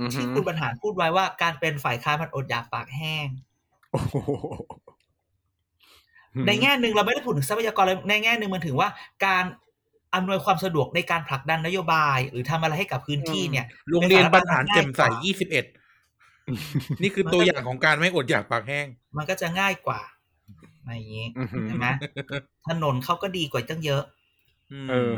[0.00, 3.26] อือหืที่อคุณบรรหารพูดไว้ว่าการเป็นฝ่ายค้านมันอดอยากปากแห้ง
[3.92, 4.16] โอ้โห
[6.46, 8.88] ในแง่หนึ่งเราไม่ได้พูดถึงทรัพยากรเลยในแง่หนึ่งมันถึงว่า
[9.26, 9.44] การ
[10.14, 15.64] อำนวยความสะดวกในการผลักดันนโยบาย หรือทำอะไรให้กับพื้นที่เนี่ยโรงเรียนบรรหารง่ยแจ่มใสกว่ายี่สิบเอ็ด
[17.02, 20.00] นี่คือตัวอย่างของการไม่อดอยากปากแห้ง มันก็จะง่ายกว่า
[20.82, 21.86] อะไรอย่างนี้อือหือใช่ไหม
[22.68, 24.02] ถนนเขาก็ดีกว่าตั้งเยอะ
[24.84, 25.12] มเออ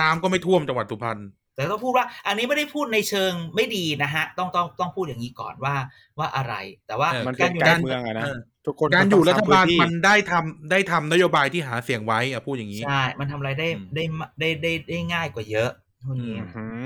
[0.00, 1.20] น้ำก็ไม่ท่วมจังหวัดสุพรรณ
[1.56, 5.74] แต่ต้องพูดว่า อันนี้ไม่ได้พูดในเชิงไม่ดีนะฮะ ต้องต้องต้องพูดอย่างนี้ก่อนว่า
[6.18, 6.54] ว่าอะไร
[6.86, 8.38] แต่ว่าเออมันเป็นอยู่การในเมืองอะนะเออ
[8.70, 14.04] ทุกคนการอยู่รัฐบาลต้องสงพื้นที่มันได้ทำได้ทำนโยบายที่หาเสียงไว้อะพูดอย่างนี้ใช่มันทำอะไรได้อืมได้
[14.40, 15.70] ได้ได้ได้ง่ายกว่าเยอะ
[16.04, 16.82] พวกนี้อือือหือ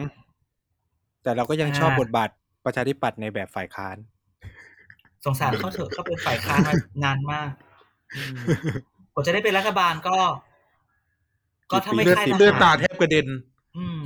[1.23, 2.29] แต่เราก็ยังอ่าชอบบทบาท
[2.64, 3.97] ประชาธิปัตย์ในแบบฝ่ายค้าน
[5.25, 7.51] สงสารเขาเถอะเขาเป็นฝ่ายค้านมานานมาก
[9.12, 10.16] กว่าจะได้เป็นรัฐบาลก็
[11.70, 13.27] ก็ถ้าไม่เลือดค่ายทเลือดตาหารแทบกระเด็น
[13.77, 13.99] อืม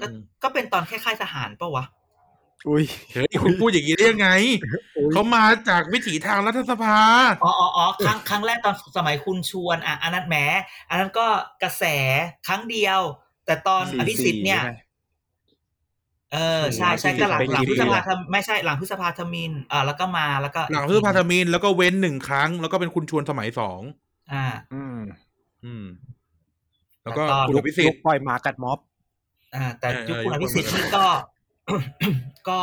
[0.00, 1.84] ก็อืมก็เป็นตอนแค่ค่ายทหารปะวะ
[2.68, 4.28] อุ้ยเฮ้ยคุณพูดอย่างนี้ได้ยังไง
[4.96, 6.98] อุ๊ยเขามาจากวิถีทางรัฐสภา
[7.44, 10.36] อ๋ออ๋ออ๋อครั้งครั้งแรกตอนสมัยคุณชวนอะอันนั้นแหม
[10.90, 11.26] อันนั้นก็
[11.62, 11.84] กระแส
[12.46, 13.00] ครั้งเดียว
[13.46, 14.80] แต่ตอนสี่อภิสิทธิ์เนี่ยสี่ใช่ไหม
[16.32, 23.80] เออใช่สี่ใช่ก็หลังเป็นหลังกี่พฤษปีภาละธรรมไม่ใช่หลังพฤษภาธมินอ่าแล้วก็มาแล้วก็ หลังพฤษภาธมินแล้วก็เว้นหนึ่งครั้ง แล้วก็เป็นคุณชวนสมัยสอง
[24.32, 24.98] อ่า อืม
[25.64, 25.84] อืม
[27.04, 28.78] แล้วก็แต่ตอนคุณยุอคภิสิทยุคธิ์ปล่อยหมากัดม็อบ
[29.54, 31.06] อ่า แต่เออยุคคุณเอออภิสิทธิ์นี่ก็
[32.48, 32.60] ก็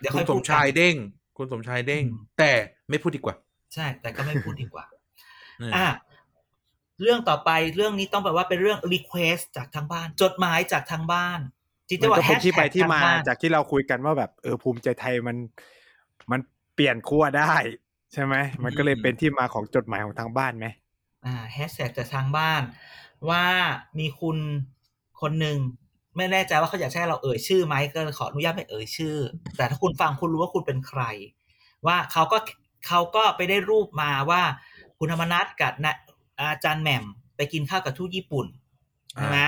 [0.00, 0.96] เดี๋ยวคุค่อณยสพูมดชายกันเด้ง
[1.36, 2.52] คุณสมชายเด้งอืมแต่
[2.88, 3.34] ไม่พูดดีกว่า
[3.74, 4.84] ใช่ แต่ก็ไม่พูดดีกว่า
[5.58, 5.88] เอออะ
[7.02, 11.38] เรื่องต่อไปเรื่องนี้ต้องแปลว่าเป็นเรื่อง request จากทางบ้าน จดหมายจากทางบ้าน
[11.88, 15.36] จริงมันๆว่าก็เป็นที่ไป hashtag ที่มาทงบ้นจากที่เราคุยกันว่าแบบเออภูมิใจไทยมัน
[16.30, 16.40] มัน
[16.74, 17.54] เปลี่ยนขั้วได้
[18.12, 20.66] ใช่ไหมมันก็เลยเป็นที่มาของจดหมายของทางบ้านไหม
[21.24, 22.62] อ่าแฮชแท็กจากทางบ้าน
[23.28, 23.44] ว่า
[23.98, 24.38] มีคุณ
[25.20, 25.58] คนหนึ่ง
[26.16, 29.16] ไม่แน่ใจว่าเขาอยากให้เราเอ่ยชื่อไหมก็ขออนุญาตไม่เอ่ยชื่อ
[29.56, 31.02] แต่ถ้าคุณฟังคุณรู้ว่าคุณเป็นใคร
[31.86, 32.38] ว่าเขาก็
[32.86, 34.42] เขาก็ไปได้รูปมาว่า
[34.98, 35.96] คุณธรรมนัสกับนะ
[36.40, 37.04] อาจารย์แหม่ม
[37.36, 38.46] ไปกินข้าวกับทูตญี่ปุ่น
[39.16, 39.40] ใช่ไหม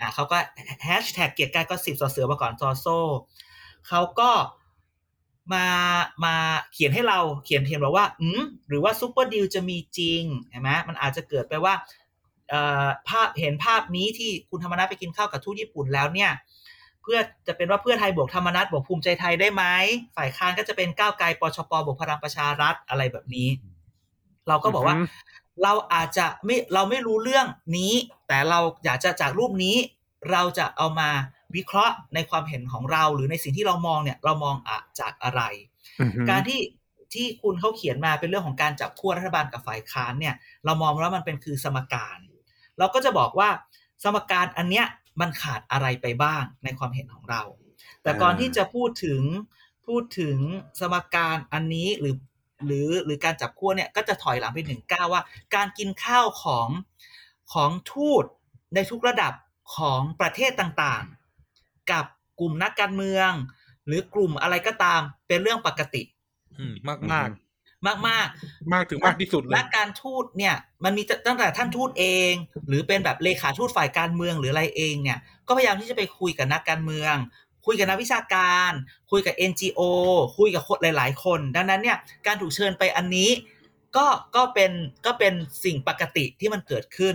[0.00, 0.38] อ่าเขาก็
[0.84, 2.98] แฮชแท็กเกียรติกายก็สิบสอเสือมาก่อนซอโซ่
[3.88, 4.30] เขาก็
[5.52, 5.66] มา
[6.24, 6.34] มา
[6.72, 11.74] เขียนให้เราเขียนเพียงบอกว่า อืมหรือว่า super deal จะมีจริงเห็นไหมมันอาจจะเกิดไปว่า
[13.08, 16.30] ภาพเห็นภาพนี้ที่คุณธรรมนัสไปกินข้าวกับทูตญี่ปุ่นแล้วเนี่ย
[17.02, 19.64] เพื่อจะเป็นว่าเพื่อไทยบวกธรรมนัฐบวกภูมิใจไทยได้ไหม
[20.16, 23.48] ฝ่ายค้านก็จะเป็นก้าวไกลปชปบวกพลังประชารัฐอะไรแบบนี้
[24.48, 25.06] เราก็บอกว่าอือฮึ
[25.62, 27.92] เราอาจจะไม่เราไม่รู้เรื่องนี้
[28.28, 29.76] แต่เราอยากจะจากรูปนี้
[30.30, 31.10] เราจะเอามา
[31.56, 35.42] วิเคราะห์ในความเห็นของเรา หรือในสิ่งที่เรามองเนี่ย เรามองอะจากอะไร
[36.00, 36.60] อือหือการที่
[37.14, 40.34] ที่คุณเขาเขียนมาเป็นเรื่องของการจับขั้วรัฐบาลกับฝ่ายค้านเนี่ย
[40.64, 42.18] เรามองว่ามันเป็นคือสมการ
[42.78, 43.48] เราก็จะบอกว่า
[44.02, 44.86] สมการอันเนี้ย
[45.20, 47.42] มันขาดอะไรไปบ้างในความเห็นของเรา
[48.02, 49.22] แต่ก่อนที่จะพูดถึง
[49.86, 50.38] พูดถึง
[50.80, 52.16] สมการอันนี้หรือ
[52.66, 55.22] หรือหรือการจับขั้วเนี่ยก็จะถอยหลังไปหนึ่งก้าวว่า
[55.54, 56.68] การกินข้าวของ
[57.52, 58.24] ของทูต
[58.74, 59.32] ในทุกระดับ
[59.76, 62.04] ของประเทศต่างๆ กับ
[62.40, 63.30] กลุ่มนักการเมือง
[63.86, 66.02] หรือกลุ่มอะไรก็ตามเป็นเรื่องปกติ
[66.58, 66.72] อืม
[67.12, 67.28] มาก
[67.86, 70.54] มากมากๆมากถึงมากที่สุดๆเลและยการทูตเนี่ย
[70.84, 72.32] มันมีตั้งแต่ท่านทูตเอง
[72.68, 77.14] หรือเป็นแบบเลขาทูตฝ่ายการเมืองหรืออะไรเองเนี่ย ก็พยายามที่จะไปคุยกับนักการเมือง
[77.66, 78.70] คุยกับนักวิชาการ
[79.10, 79.80] คุยกับ NGO
[80.38, 83.30] คุยกับคนหลาย ๆ คน ดังนั้นเนี่ยการถูกเชิญไปอันนี้
[83.96, 84.06] ก็
[84.36, 84.72] ก็เป็น
[85.06, 87.14] ก็เป็นสิ่งปกติที่มันเกิดขึ้น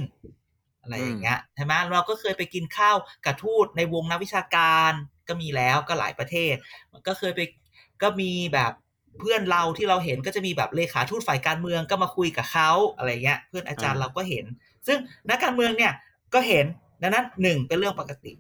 [0.82, 4.92] อะไรอย่างเงี้ยใช่ไหมเราก็เคยไปกินข้าวกับทูตในวงนักวิชาการ
[5.28, 6.56] ก็มีแล้วก็หลายประเทศ
[7.08, 7.40] ก็เคยไป
[8.02, 8.72] ก็มีแบบ
[9.20, 14.46] เพื่อนเราที่เราเห็นก็จะมีแบบเลขาทูตฝ่ายการเมืองก็มาคุยกับเขาอะไรเงี้ย เพื่อนอาจารย์เราก็เห็น
[14.88, 14.98] ซึ่ง
[15.30, 15.94] นักการเมืองเนี่ย
[16.34, 16.66] ก็เห็น
[17.02, 18.34] ดังนั้นหนึ่งเป็นเรื่องปกติ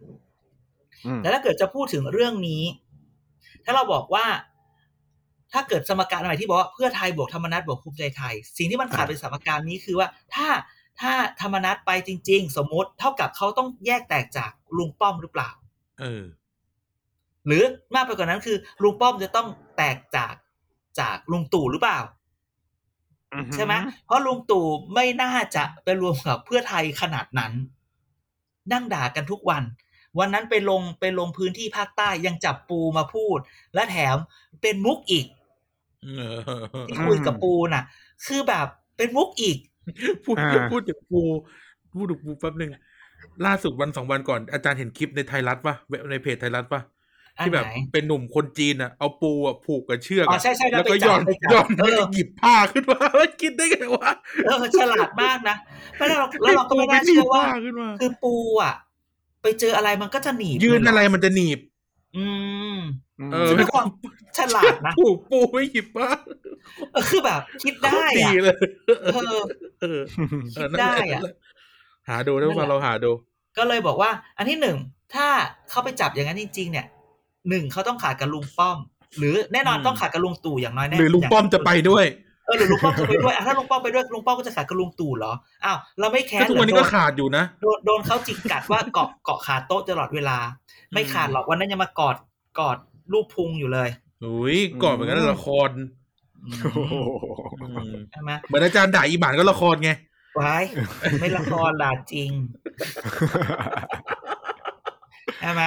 [1.05, 2.63] อืมแต่ถ้าเกิดจะพูดถึงเรื่องนี้
[3.65, 4.25] ถ้าเราบอกว่า
[5.53, 10.47] ถ้าเกิดสมการใหม่ที่บอกว่าเพื่อไทยบวกธรรมนัตบวกภูมิใจไทย สิ่งที่มันขาดเป็นสมการนี้คือว่า ถ้า
[11.01, 15.49] ถ้าธรรมนัตไปจริง ๆ สมมติเท่ากับเขาต้องแยกแตกจากลุงป้อมหรือเปล่า
[15.99, 16.23] เออ
[17.47, 17.63] หรือ
[17.95, 19.47] มากไปกว่านั้นคือลุงป้อมจะต้อง
[19.77, 20.33] แตกจาก
[20.99, 21.99] จากลุงตู่หรือเปล่า
[23.53, 23.73] ใช่ไหม
[24.05, 27.53] เพราะลุงตู่ไม่น่าจะไปรวมกับเพื่อไทยขนาดนั้น
[28.71, 29.63] นั่งด่ากันทุกวัน
[30.19, 33.37] วันนั้นไปลงไปลงพื้นที่ภาคใต้ยังจับปูมาพูด
[33.73, 34.17] และแถม
[34.61, 35.25] เป็นมุกอีก
[36.03, 36.37] เออ
[36.87, 37.83] ที่คุยกับปูน่ะ
[38.25, 38.67] คือแบบ
[38.97, 39.57] เป็นมุกอีก
[40.25, 41.21] พูดอ่าพูดถึงปู
[41.93, 42.71] พูดถึงปูแป๊บหนึ่ง
[43.45, 46.92] ล่าสุดวันสองวันก่อนอาจารย์เห็นคลิปในไทยรัฐปะเว็บในเพจไทยรัฐปะอัน
[47.37, 54.11] ที่แบบไหนเป็นหนุ่มคนจีนอะ เอาปูอะผูกกับเชือกอ๋ออะใช่ใช่แล้วแล้วก็ไปจับย้อนไปจับย้อนเออแล้วหยิบผ้าขึ้นมาว่ากินได้ไงวะ
[54.45, 55.55] เออฉลาดมากนะ
[55.97, 58.73] แล้วเราแล้วเราก็ไม่น่าเชื่อว่าปูไปหยิบผ้ขึ้นมาคือปูอะ
[59.41, 61.59] ไปเจออะไรมันก็จะหนีบยืนเลยเหอะไรมันจะหนีบ
[62.17, 62.25] อื
[62.75, 62.77] ม
[63.33, 63.87] เออซึ่งเป็นความ
[64.37, 66.09] ฉลาดนะผูกปูไม่หยิบผ้า
[66.93, 68.57] เออคือแบบ คิดได้ดีอะเลย
[68.87, 69.41] เออเออ
[69.81, 69.99] เออ
[70.71, 71.33] นั่นได้แหละอะ
[72.09, 73.11] หาดูได้นั่นแหว่าละเราหาดู
[73.57, 74.77] ก็เลยบอกว่า อันที่หนึ่ง
[75.13, 75.27] ถ้า
[75.69, 76.85] เขาไปจับอย่างนั้นจริง ๆ เนี่ย
[77.49, 78.77] หนึ่งเขาต้องขาดกับลุงป้อม
[79.19, 82.05] หรือแน่นอนอืมต้องขาดกับลุงตู่อย่างน้อยแน่หรือลุงป้อมจะไปด้วย
[82.45, 85.33] เออหรือลุงป้อมจะไปด้วยอะถ้าลุงป้อมไปด้วยลุงป้อมก็จะขาดกับลุงตู่เหรอ
[85.65, 90.37] อ้าวเราไม่แค้ก็นทุกวันนี้เหรก็อขาดอยู่นะโดนโดนเขาจิกกัดว่าเกาะเกาะขาโต๊ะตลอดเวลา
[90.93, 92.15] ไม่ขาดหรอกวันนั้นยังมากอด
[92.59, 92.77] กอด
[93.11, 93.89] รูปพุงอยู่เลย
[94.25, 95.69] อุ้ยก่อนเหมือนกันนะละคร
[96.45, 96.95] อืมโอ้โห
[97.61, 99.91] อืมใช่ไหมเหมือนอาจารย์ด่าอีหมานก็ละครไง
[100.35, 100.55] ไว้
[101.21, 102.31] ไม่ละครด่าจริง
[105.39, 105.63] ใช่ไหม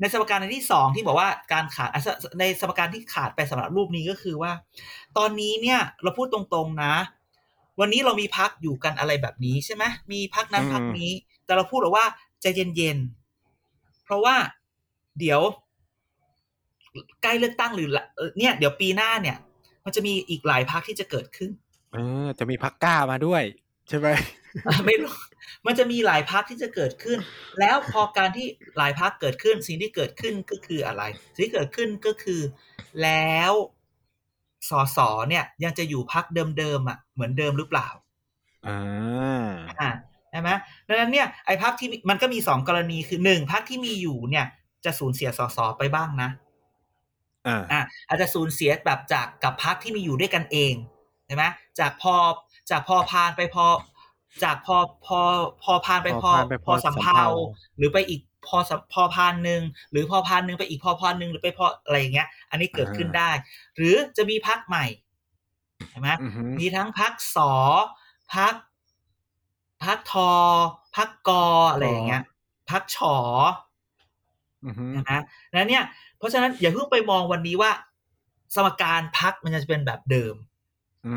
[0.00, 2.08] ในสมการอันที่สองที่บอกว่าการขาดอะส
[2.40, 4.52] ในสมการที่ขาดไปสำหรับรูปนี้ก็คือว่า
[5.18, 6.94] ตอนนี้เนี่ยเราพูดตรงๆนะ
[7.80, 11.10] วันนี้เรามีพักอยู่กันอะไรแบบนี้ใช่ไหมมีพักนั้นอืมพักนี้
[11.44, 12.06] แต่เราพูดหรอกว่า
[12.42, 12.46] ใจ
[12.76, 14.34] เย็นๆเพราะว่า
[15.18, 15.40] เดี๋ยว
[17.22, 19.36] ใกล้เลือกตั้งหรือละเอ่อเนี่ย เดี๋ยวปีหน้าเนี่ย
[19.84, 21.50] มันจะมีอีกหลายพักที่จะเกิดขึ้น
[21.92, 23.42] เออ จะมีพักกล้ามาด้วย
[23.88, 24.08] ใช่ไหม
[24.66, 25.16] อะไม่รู้
[25.66, 27.18] มันจะมีหลายพักที่จะเกิดขึ้น
[27.60, 28.46] แล้วพอการที่
[28.78, 31.02] หลายพักเกิดขึ้น สิ่งที่เกิดขึ้นก็คืออะไร
[31.34, 32.40] สิ่งที่เกิดขึ้นก็คือ
[33.02, 33.52] แล้ว
[34.68, 36.24] สสเนี่ย ยังจะอยู่พัก
[36.58, 37.88] เดิมๆอะเหมือนเดิมหรือเปล่า
[38.66, 39.90] อ่าอ่า
[40.30, 40.50] ใช่ไหม
[40.88, 44.46] ดังนั้นเนี่ยไอ้พักที่มีมันก็มีสองกรณีคือหนึ่งพักที่มีอยู่เนี่ย
[44.84, 46.30] จะสูญเสียสสไปบ้างนะ
[47.46, 50.74] อ่าอะอาจจะสูญเสียแบบจากกับพักที่มีอยู่ด้วยกันเอง
[51.26, 51.44] ใช่ไหม
[51.80, 52.14] จากพอ
[52.70, 53.64] จากพอพานไปพอ
[54.42, 54.76] จากพอ
[55.06, 55.20] พอ
[55.62, 57.26] พอพานไปพอพอพานไปพพออสำสำเภาเภา
[57.76, 63.30] หรือไปอีกพอสำพอพานหนึ่งหรือพอพานหนึ่งไปอีกพอพานหนึ่งหรือไปพออะไรอย่างเงี้ย อันนี้เกิดขึ้นได้
[63.76, 64.86] หรือจะมีพักใหม่
[65.90, 67.52] ใช่ไหมอือหือมีทั้งพักสอ
[68.34, 68.54] พัก
[69.84, 70.30] พักทอ
[70.96, 72.22] พักกออะไรอย่างเงี้ย
[72.70, 73.16] พักฉอ
[74.64, 75.22] อือหือนะ
[75.52, 75.82] แล้วเนี่ย
[76.18, 77.70] เพราะฉะนั้นอย่าเพิ่งไปมองวันนี้ว่า
[78.54, 80.47] สมการพักมันจะเป็นแบบเดิมอืม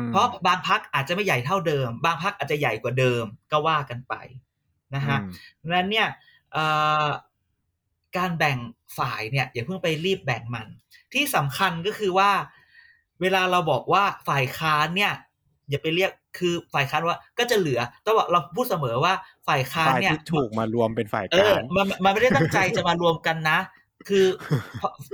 [0.08, 4.14] เพราะบางพักอาจจะไม่ใหญ่เท่าเดิม บางพักอาจจะใหญ่กว่าเดิมก็ว่ากันไป
[4.94, 5.30] นะฮะอืม
[5.60, 6.08] ดังนั้นเนี่ย
[6.52, 6.64] เอ่
[7.04, 7.06] อ
[8.16, 8.58] การแบ่ง
[8.98, 10.66] ฝ่ายเนี่ยอย่าเพิ่งไปรีบแบ่งมัน
[11.12, 12.30] ที่สำคัญก็คือว่า
[13.20, 15.12] เวลาเราบอกว่าฝ่ายค้านเนี่ย
[15.70, 19.14] อย่าไปเรียกคือฝ่ายค้านว่าก็จะเหลือต้องบอกเราพูดเสมอว่า
[19.48, 23.58] ฝ่ายค้านฝ่ายเนี่ยที่ถูกมารวมเป็นฝ่ายเอกลาองมันมันไม่ได้ตั้งใจจะมารวมกันนะ
[24.08, 24.26] คือ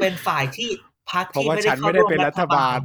[0.01, 0.71] เป็นฝ่ายที่
[1.13, 2.81] พักเพราะที่ว่าไม่ได้ฉันเข้าไม่ได้ร่วมเป็นรัรัฐฐบาบาลล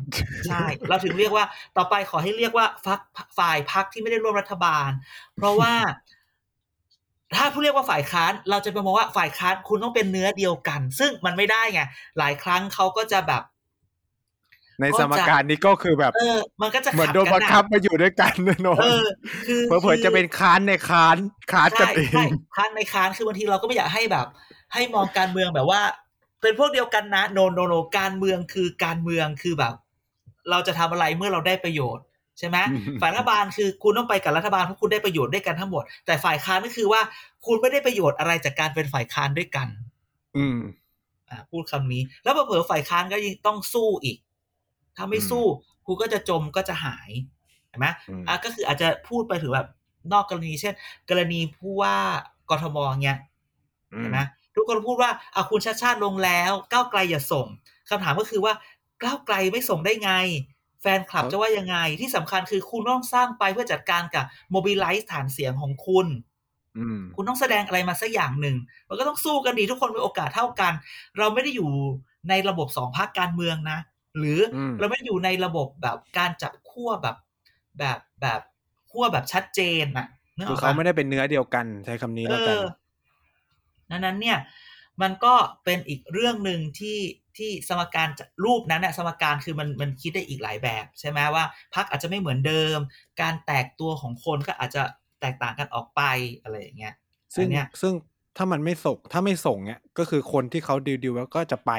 [0.48, 1.46] ใช่เราถึงเรียกว่า
[1.78, 3.02] ต่อไปขอให้เรียกว่าฟัก
[3.38, 4.90] ฝ่ายพักที่ไม่ได้ร่วมรัฐบาล
[5.38, 5.74] เพราะว่า
[7.36, 11.82] ถ้าผู้เรียกว่าฝ่ายค้าน เราจะไปมองว่าฝ่ายค้านคุณต้องเป็นเนื้อเดียวกัน ซึ่งมันไม่ได้ไง
[12.20, 13.44] หลายครั้งเขาก็จะแบบ
[14.82, 19.06] ในสมการนี้ก็คือแบบเออมันก็จะเหมือนโดนขับังกัะคับมาอยู่ด้วยกันแน่นอนเออ
[19.48, 21.18] คือเผื่อๆจะเป็นค้านในค้าน
[21.52, 24.28] ค้านกันใช่เอใช่งค้านในค้านคือบางทีเราก็ไม่อยากให้แบบ
[24.74, 25.82] ให้มองการเมืองแบบว่า
[26.44, 29.74] เป็นพวกเดียวกันนะโนโนโนการเมืองคือการเมืองคือแบบ
[30.50, 32.06] เราจะทำอะไรเมื่อเราได้ประโยชน์
[32.40, 37.02] ใช่ไหมอืมฝ่ายรัฐบาลคือคุณต้องไปกับรัฐบาลเพราะคุณได้ประโยชน์ด้วยกันทั้งหมด แต่ฝ่ายค้านก็คือว่า
[37.46, 39.68] คุณไม่ได้ประโยชน์อะไรจากการเป็นฝ่ายค้านด้วยกัน
[40.38, 40.60] อืม
[41.30, 44.18] อ่าพูดคำนี้ แล้วเผลอๆฝ่ายค้านก็ยังต้องสู้อีก
[44.98, 45.46] ถ้าไม่สู้
[45.86, 47.10] คุณก็จะจมก็จะหาย
[47.70, 49.68] เห็นไหมอืมอะก็คืออาจจะพูดไปถึงแบบ
[50.14, 50.74] นอกกรณีเช่น
[51.10, 51.96] กรณีผู้ว่า
[52.50, 53.20] กทมเงี้ย
[53.94, 54.20] อืมเห็นไหม
[54.56, 57.48] ทุกคนพูดว่าอะคุณชาติชาติลงแล้วก้าวไกลอย่าส่ง
[57.90, 58.54] คำถามก็คือว่า
[59.04, 60.12] ก้าวไกลไม่ส่งได้ไง
[60.82, 66.08] แฟนคลับจะว่ายังไง ที่สำคัญคือคุณต้องสร้างไปเพื่อจัดการกับโมบิลไลซ์ฐานเสียงของคุณ
[66.78, 68.56] อืมคุณต้องแสดงอะไรมาสักอย่างหนึ่ง
[68.88, 70.74] มันก็ต้องสู้กันดีทุกคนมีโอกาสเท่ากัน
[71.18, 71.70] เราไม่ได้อยู่
[72.30, 73.80] ในระบบสองพรรคการเมืองนะ
[74.18, 77.16] หรืออมเราไม่ได้อยู่ในระบบแบบการจับขั้วแบบ
[77.80, 78.42] แบบแบบ
[78.92, 82.66] ขั้วแบบชัดเจนน่ะนึกอคืออกเขาปะไม่ได้เป็นเนื้อเดียวกันใช้คำนี้แล้วกันเออ
[83.90, 84.38] ดังนั้นเนี่ย
[85.02, 87.00] มันก็เป็นอีกเรื่องหนึ่งที่
[87.38, 92.78] ที่สมการจะรูปนั้นเนี่ยสมการคือมันมันคิดได้อีกหลายแบบใช่ไหมว่าพักอาจจะไม่เหมือนเดิม
[93.22, 94.84] การแตกตัวของคนก็อาจจะ
[95.22, 96.02] แตกต่างกันออกไป
[96.42, 96.94] อะไรอย่างเงี้ย
[97.36, 97.94] ซึ่งอันเนี้ยซึ่ง
[98.38, 101.72] ถ้ามันไม่ส่งถ้าไม่ส่งเนี่ยก็คือคนที่เขาดิวดิวแล้วก็จะไป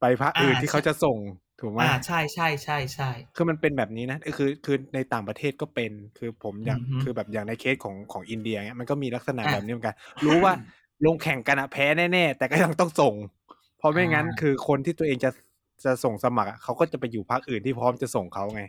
[0.00, 1.16] ไปพรรคอื่นอ่าที่เขาจะส่ง
[1.62, 9.96] ถูกไหมอ่าใช่ใช่ใช่ใช่คือมันเป็นแบบนี้นะคือคือในต่างประเทศก็เป็นคือผมอย่างอือฮึคือแบบอย่างในเคสของของอินเดียเนี่ยมันก็มีลักษณะอะแบบนี้เหมือนกัน
[10.26, 10.52] รู้ว่า
[11.06, 13.14] ลงแข่งกันอะแพ้แน่ๆแต่ก็ยังต้องส่ง
[13.78, 15.30] เพราะไม่งั้นอ่าคือคนที่ตัวเองจะ
[15.84, 18.62] จะส่งสมัครอะเขาก็จะไปอยู่พรรคอื่นที่พร้อมจะส่งเขาไง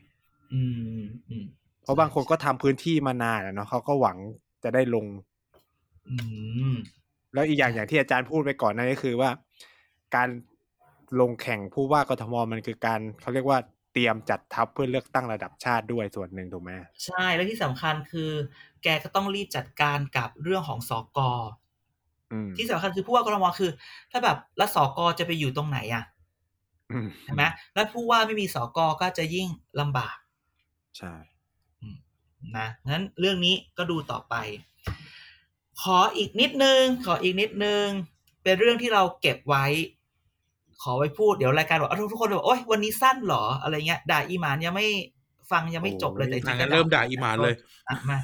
[0.54, 0.62] อื
[1.00, 1.46] มอืม
[1.84, 4.18] เพราะบางคนก็ทำพื้นที่มานานอะเนาะเขาก็หวัง
[4.64, 5.06] จะได้ลง
[6.10, 6.16] อื
[6.74, 6.76] ม
[7.34, 9.30] แล้วอีกอย่างอย่างที่อาจารย์พูดไปก่อนนั่นก็คือว่า
[10.16, 10.28] การ
[11.20, 13.59] ลงแข่งผู้ว่ากทมมันคือการเขาเรียกว่า
[13.93, 16.72] เตรียมจัดทัพเพื่อเลือกตั้งระดับชาติด้วยส่วนหนึ่งถูกไหม
[17.05, 18.32] ใช่แล้วที่สำคัญคือ
[18.84, 21.30] แกก็ต้องรีบจัดการกับเรื่องของสอกอ
[22.32, 23.72] อืมที่สำคัญคือผู้ว่ากรทมคือ
[24.11, 26.03] ถ้าแบบแล้วสอกอจะไปอยู่ตรงไหนอะ
[26.91, 27.43] อืมใช่ไหม
[27.74, 29.47] แล้วผู้ว่าไม่มีสอกอก็จะยิ่ง
[29.80, 30.16] ลำบาก
[30.97, 31.14] ใช่
[32.57, 34.36] นะงั้นเรื่องนี้ก็ดูต่อไป
[35.82, 37.86] ขออีกนิดนึง ขออีกนิดนึง
[38.43, 39.66] เป็นเรื่องที่เราเก็บไว้
[40.84, 44.88] ขอไว้พูดเดี๋ยวรายการบอกเอาทุกคนบอกโอ๊ยวันนี้สั้นเหรออะไรเงี้ยด่าอีหมานยังไม่
[45.51, 47.53] ฟังยังไม่จบเลยแต่จริทางงๆนั้นก็เริ่มด่าอีหมานเลย
[47.89, 48.17] อะมา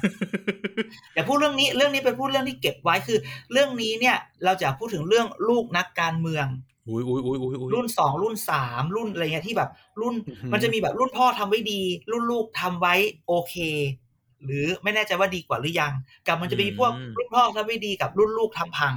[1.14, 3.18] อย่าพูดเรื่องนี้เรื่องนี้เป็นพูดเรื่องที่เก็บไว้คือ
[3.52, 6.46] เรื่องนี้เนี่ย เราจะพูดถึงเรื่องลูกนักการเมือง
[6.88, 10.14] อุ้ยอุ้ยอุ้ยอุ้ยอุ้ยรุ่นสองรุ่นสามรุ่นอะไรเงี้ยที่แบบ รุ่น
[10.52, 11.80] มันจะมีแบบรุ่นพ่อทำไว้ดี
[12.10, 12.94] รุ่นลูกทำไว้
[13.26, 13.54] โอเค
[14.44, 15.92] หรือไม่แน่ใจว่าดีกว่าหรือยัง
[16.26, 18.94] กับมันจะมีพวกรุ่นพ่อทำไม่ดีกับรุ่นลูกทำพัง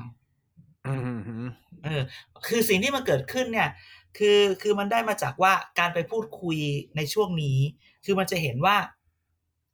[0.88, 1.49] อืมอืมอืม
[1.84, 2.02] เออ
[2.48, 3.70] คือสิ่งที่มันเกิดขึ้นเนี่ย
[4.18, 6.58] คือคือมันได้มาจากว่าการไปพูดคุย
[6.96, 7.58] ในช่วงนี้
[8.06, 8.78] คือมันจะเห็นว่า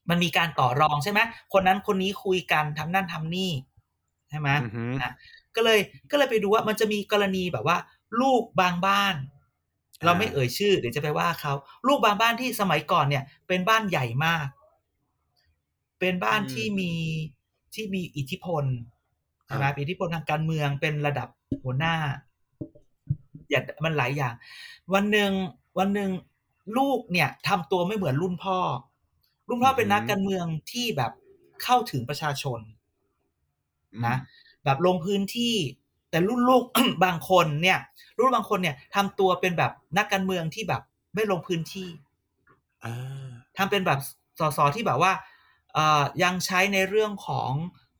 [0.09, 1.19] มันมีการต่อรองใช่ไหม
[1.53, 3.51] คนนั้นคนนี้คุยกันทำนั่นทำนี่
[4.29, 5.11] ใช่ไหมอืมอะ
[5.55, 5.79] ก็เลย
[6.11, 7.77] ก็เลยไปดูว่ามันจะมีกรณีแบบว่า
[8.21, 9.15] ลูกบางบ้าน
[10.05, 11.53] เราไม่เอ่ยชื่อ เดี๋ยวจะไปว่าเขา
[11.87, 14.47] ลูกบางบ้านที่สมัยก่อนเนี่ย เป็นบ้านใหญ่มาก
[15.99, 16.91] เป็นบ้านที่มี
[17.73, 18.63] ที่มีอิทธิพล
[19.49, 21.27] ใช่ไหมมีอิทธิพลทางการเมืองเป็นระดับ
[21.63, 21.95] หัวหน้า
[23.49, 24.33] อย่างมันหลายอย่าง
[24.93, 25.31] วันหนึ่ง
[25.79, 26.09] วันหนึ่ง
[26.77, 28.59] ลูกเนี่ยทำตัวไม่เหมือนรุ่นพ่อ
[29.47, 31.11] รุ่นพ่อเป็นนักการเมืองที่แบบ
[31.63, 32.59] เข้าถึงประชาชน
[34.07, 34.15] นะ
[34.63, 35.55] แบบลงพื้นที่
[36.09, 36.63] แต่รุ่นลูก
[37.05, 37.79] บางคนเนี่ย
[38.19, 40.81] รุ่นบางคนเนี่ยทำตัวเป็นแบบนักการเมืองที่แบบ
[41.15, 41.89] ไม่ลงพื้นที่
[42.83, 43.27] อ่า
[43.57, 43.99] ทำเป็นแบบ
[44.39, 45.11] สสที่แบบว่า
[45.73, 47.51] เอ่อยังใช้ในเรื่องของ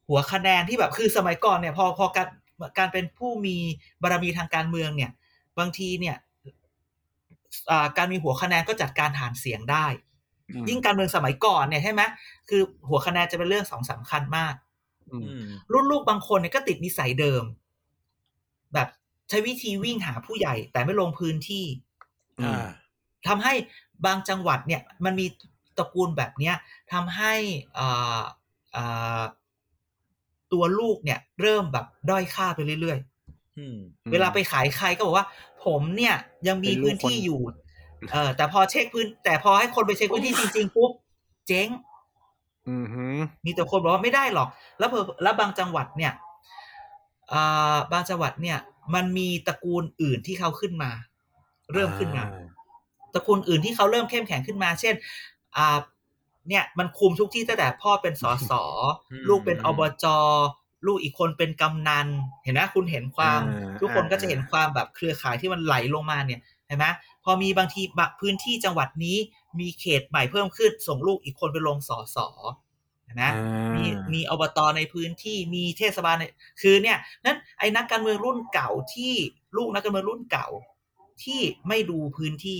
[0.09, 2.27] หัวคะแนนที่แบบคือสมัยก่อนเนี่ยพอพอการ
[2.77, 3.57] การเป็นผู้มี
[4.01, 5.11] บารมีทางการเมืองเนี่ย
[5.59, 6.15] บางทีเนี่ย
[7.71, 9.85] อ่าการมีหัวคะแนนก็จัดการฐานเสียงได้
[10.49, 12.01] อืมยิ่งการเมืองสมัยก่อนเนี่ยใช่ไหม
[12.49, 14.53] คือหัวคะแนนจะเป็นเรื่องสองสำคัญมาก
[15.11, 17.43] อืมอืมรุ่นลูกบางคนเนี่ยก็ติดนิสัยเดิม
[18.73, 18.87] แบบ
[19.29, 21.65] ใช้วิธีวิ่งหาผู้ใหญ่ แต่ไม่ลงพื้นที่
[22.43, 22.67] อ่า
[23.27, 23.53] ทำให้
[24.05, 25.25] บางจังหวัดเนี่ย มันมี
[25.77, 26.55] ตระกูลแบบเนี้ย
[26.93, 27.33] ทำให้
[27.79, 28.21] อ่า
[28.75, 29.21] อ่า
[30.53, 32.99] ตัวลูกเนี่ยเริ่มแบบด้อยค่าไปเรื่อย
[33.57, 35.25] อืมๆเวลาไปขายใครก็บอกว่า
[35.65, 36.15] ผมเนี่ย
[36.47, 37.41] ยังมีเป็นลูกพื้นที่คนอยู่
[38.11, 40.91] เออแต่พอเช็คพื้น แต่พอให้คนไปเช็คพื้นที่จริงๆปุ๊บ
[41.47, 41.67] เจ๊ง
[42.69, 43.05] อืมฮึ
[43.45, 44.47] มีแต่คนบอกว่าไม่ได้หรอก
[44.79, 46.13] แล้วเผลอแล้วบางจังหวัดเนี่ย
[47.33, 48.57] อ่าบางจังหวัดเนี่ย
[48.95, 50.91] มันมีตระกูลอื่นที่เขาขึ้นมา
[51.73, 52.41] เริ่มขึ้นมาอ่
[53.13, 54.95] ตระกูลอื่นที่เขาเริ่มเข้มแข็งขึ้นมา เช่น
[55.57, 55.77] อ่า
[56.47, 58.51] เนี่ยมันคุมทุกที่ตั้งแต่พ่อเป็นสส
[59.11, 60.05] อืมลูกเป็นอบจ
[60.87, 62.07] ลูกอีกคนเป็นกำนัน
[62.43, 66.85] เห็นไหมคุณเห็นความอ่าทุกคนก็จะอ่าเห็นความแบบเครือข่ายที่มันไหลลงมาเนี่ยเห็นไหม
[67.23, 69.17] พอมีบางทีบะพื้นที่จังหวัดนี้
[69.59, 72.17] มีเขตใหม่เพิ่มขึ้น ส่งลูกอีกคนไปลงสส
[73.05, 73.83] เห็นไหมอ่ามี
[74.13, 76.23] มีอบตในพื้นที่มีเทศบาลใน
[76.61, 79.13] คือเนี่ยนั้นไอ้นักการเมืองรุ่นเก่าที่
[79.57, 80.47] ลูกนักการเมืองรุ่นเก่า
[81.23, 82.59] ที่ไม่ดูพื้นที่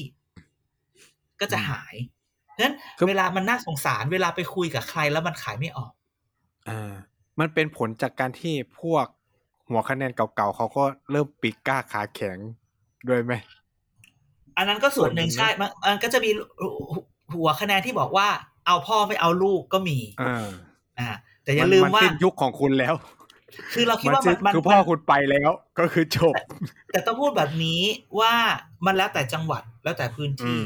[1.39, 2.18] ก็จะหายเพราะฉะ
[2.61, 5.91] นั้นคือเวลามันน่าสงสารเวลาไปคุยกับใครแล้วมันขายไม่ออก
[6.69, 6.93] อ่า
[7.39, 9.05] มันเป็นผลจากการที่พวก
[9.69, 12.37] หัวคะแนนเก่าๆเขาก็เริ่มปีกกล้าขาแข็ง
[13.07, 13.33] ด้วยไหม
[14.57, 16.29] อันนั้นก็ส่วนหนึ่งส่วนหนึ่งใช่มันมันก็จะมี
[17.33, 18.27] หัวคะแนนที่บอกว่า
[18.67, 20.49] เอาพ่อไม่เอาลูกก็มีอ่า
[20.99, 21.09] อ่า
[21.43, 22.95] แต่อย่าลืมว่านสิ้นยุคของคุณแล้ว
[23.73, 25.49] คือเราคิดมันว่าสิ้มันนมันคือพ่อคุณไปแล้ว
[25.79, 26.33] ก็คือจบ
[26.91, 27.81] แต่ต้องพูดแบบนี้
[28.19, 28.33] ว่า
[28.85, 30.65] มันแล้วแต่จังหวัดแล้วแต่พื้นอืที่ม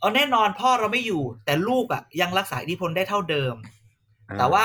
[0.00, 3.54] เอาแน่นอนพ่อเราไม่อยู่ แต่ลูกอะ ยังรักษาอิทธิพลได้เท่าเดิม
[4.28, 4.64] อ่าแต่ว่า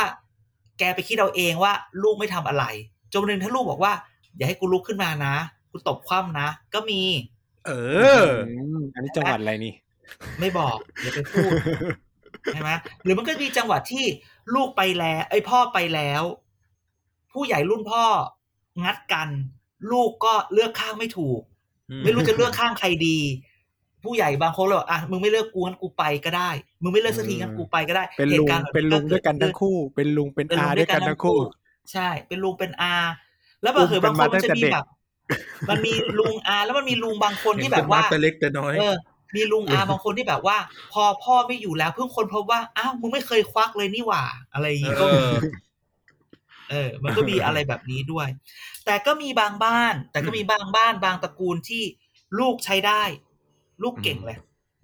[0.79, 1.73] แกไปคิดเอาเองว่า
[2.03, 2.63] ลูกไม่ทำอะไร
[3.11, 3.93] จนวันหนึ่งถ้าลูกบอกว่า
[4.35, 5.35] อย่าให้กูลุกขึ้นมานะ
[5.71, 7.01] กูตบคว่ำนะ ก็มี
[7.65, 7.71] เอ
[8.19, 8.21] อ
[8.75, 9.73] มอันนี้จังหวัดอะไรนี่
[10.39, 11.51] ไม่บอกอย่าไปพูด
[12.53, 12.71] ใช่ไหม
[13.03, 14.05] หรือมันก็มีจังหวะที่
[14.55, 16.23] ลูกไปแล้ว ไอ้ยพ่อไปแล้ว
[17.33, 18.03] ผู้ใหญ่รุ่นพ่อ
[18.83, 19.29] งัดกัน
[19.91, 21.41] ลูกก็เลือกข้างไม่ถูก
[22.03, 23.19] ไม่รู้จะเลือกข้างใครดี
[24.03, 26.49] ผู้ใหญ่บางคนเลยบอกอะมึงไม่เลือกกูงั้นกูไปก็ได้
[26.83, 31.37] มึงไม่เลือกสักทีงั้นกูไปก็ได้เป็นหลุตุงการณ์แบบเป็นลุงด้วยกันทั้งเดคู่ เป็นลุงเป็นเป็นอาลุงด้วยกันทั้งคู่
[31.91, 32.95] ใช่ เป็นลุงเป็นอา
[33.61, 34.85] แล้วบางอุ้เผื่มอบางคนกันมาตั้มันงจะแต่มีเด็กแบบ
[35.69, 38.95] มันมีลุงอาแล้วมันมีลุงบางคนที่แบบว่าเห็นคนมาแต่เล็กแต่น้อยเออ
[39.35, 40.57] มีลุงอาบางคนที่แบบว่า
[40.93, 44.23] พอพ่อไม่อยู่แล้วเพิ่งคนพบว่าอ้าวมึงไม่เคยควักเลยนี่หว่า
[44.53, 45.33] อะไรอย่างงี้ก็มีเออ
[46.69, 48.27] เออ มันก็มีอะไรแบบนี้ด้วย
[48.85, 51.83] แต่ก็มีบางบ้าน แต่ก็มีบางบ้านบางตระกูลที่
[52.39, 53.03] ลูกใช้ได้
[53.83, 54.37] ลูกเก่งเลย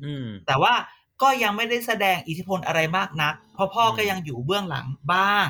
[0.04, 0.74] อืมแต่ว่า
[1.22, 5.48] ก็ยังไม่ได้แสดงอิทธิพลอะไรมากนักเพราะพ่อก็ยังอยู่เบื้องหลังบ้าง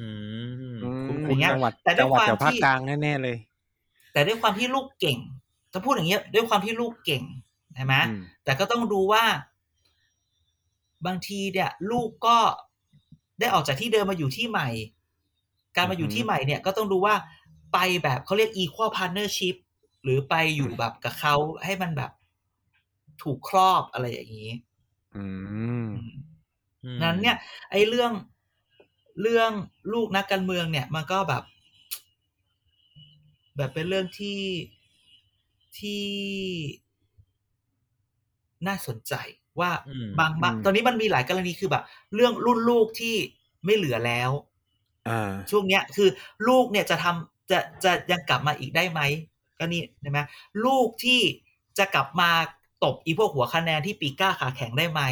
[0.00, 0.08] อื
[0.46, 3.36] มอืมอย่างเงี้ยจังหวัดแต่ด้วยจังหวัดความแถวภาคที่กลางแน่ๆเลย
[4.12, 5.18] แต่ด้วยความที่ลูกเก่ง
[5.72, 7.24] ถ้าพูดอย่างเงี้ย ด้วยความที่ลูกเก่ง
[7.74, 9.24] ใช่ไหมอืมแต่ก็ต้องดูว่า
[11.06, 12.36] บางทีเนี่ย ลูกก็
[13.40, 14.68] ได้ออกจากที่เดิมมาอยู่ที่ใหม่
[15.76, 17.14] การมาอยู่ที่ใหม่เนี่ย ก็ต้องดูว่า
[17.72, 19.56] ไปแบบเขาเรียก equal partnership
[20.02, 21.34] หรือไปอยู่แบบกับเขา
[21.64, 22.10] ให้มันแบบ
[23.22, 24.52] ถูกครอบอะไรอย่างนี้
[25.16, 25.24] อื
[25.86, 25.88] ม
[27.02, 27.36] นั้นเนี่ย
[27.70, 28.12] ไอ้เรื่อง
[29.22, 29.50] เรื่อง
[29.92, 31.42] ลูกนักการเมืองเนี่ย มันก็แบบ
[33.56, 34.40] แบบเป็นเรื่องที่
[35.78, 36.06] ที่
[38.66, 39.14] น่าสนใจ
[39.60, 43.14] ว่าอืมบางบางอืมตอนนี้มันมีหลายกรณีคือแบบ เรื่องรุ่นลูกที่
[43.64, 44.30] ไม่เหลือแล้ว
[45.08, 46.08] อ่าช่วงเนี้ย คือ
[46.48, 49.00] ลูกเนี่ยจะทำจะจะยังกลับมาอีกได้ไหม
[49.58, 50.18] ก็นี่ใช่ไหม
[50.64, 51.20] ลูกที่
[51.78, 52.30] จะกลับมา
[52.84, 55.02] ตบอีพวกหัวคะแนนที่ปีกกล้าขาแข็งได้ไหม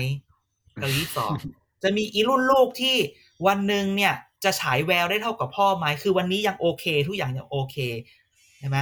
[0.81, 1.31] กรณีที่สอง
[1.83, 2.97] จะมีอีรุ่นลูกที่
[3.47, 7.77] วันหนึ่งเนี่ย จะฉายแววได้เท่ากับพ่อไหมคือวันนี้ยังโอเค ทุกอย่างยังโอเค
[8.61, 8.79] ใช่ไหม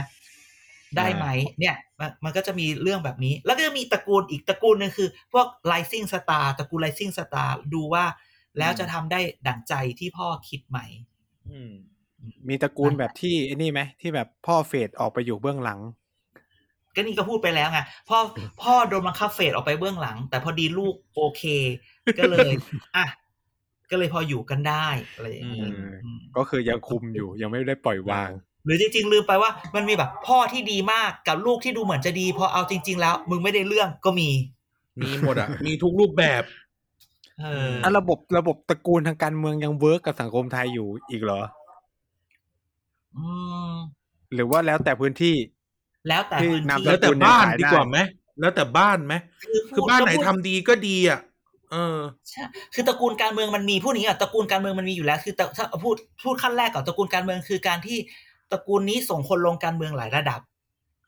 [0.96, 1.26] ได้ไหม
[1.58, 8.04] เนี่ยมันมันก็จะมีเรื่องแบบนี้ แล้วก็จะมีตระกูลอีกตระกูลหนึงคือ พวก rising star ตระกูล rising star ดูว่า
[8.58, 10.78] แล้วจะทำได้ดั่งใจที่พ่อคิดไหม
[11.50, 11.72] อืม
[12.48, 15.80] มีตระกูลแบบที่ไอ้นี่ไหมที่แบบพ่อ fade ออกไปอยู่เบื้องหลัง
[16.94, 18.18] ก็นี่ก็พูดไปแล้วไงพ่อ
[18.62, 21.42] พ่อโดนบังคับ fade ออกไปเบื้องหลัง แต่พอดีลูกโอเค
[22.18, 22.50] ก็เลย
[22.96, 23.06] อะ
[23.90, 28.30] ก็เลยพออยู่กันได้อะไรอย่างนี้อืมอืมก็คือยังคุมอยู่ยังไม่ได้ปล่อยวาง
[28.64, 34.28] หรือจริงๆลืมไปว่ามันมีแบบ พ่อที่ดีมากกับลูกที่ดูเหมือนจะดี พอเอาจริง ๆ แล้ว มึงไม่ได้เรื่องก็มี
[35.00, 36.42] มีหมดอะ มีทุกรูปแบบ
[37.40, 41.40] เอออะระบบระบบตระกูลทางการเมืองยัง work กับสังคมไทยอยู่อีกเหรอ
[43.16, 43.26] อื
[43.70, 43.74] ม
[44.34, 45.34] หรือว่าแล้วแต่พื้นที่
[46.08, 47.98] แล้วแต่ที่พื้นนำที่แล้วแต่ตระกูลบ้านขายได้ดีกว่าไหม
[48.40, 51.20] แล้วแต่บ้านไหมคือคือพูดบ้านไหนก็พูดทำดีก็ดีอะ
[51.72, 51.98] เออ
[52.28, 52.42] ใช่
[52.74, 57.98] คือตระกูลการเมืองมันมีพูดอย่างนี้อะตระกูลการเมืองมันมีอยู่แล้ว คือตระถ้าพูดพูดขั้นแรกก่อนตระกูลการเมืองคือการที่
[58.52, 60.40] ตระกูลนี้ส่งคนลงการเมืองหลายระดับ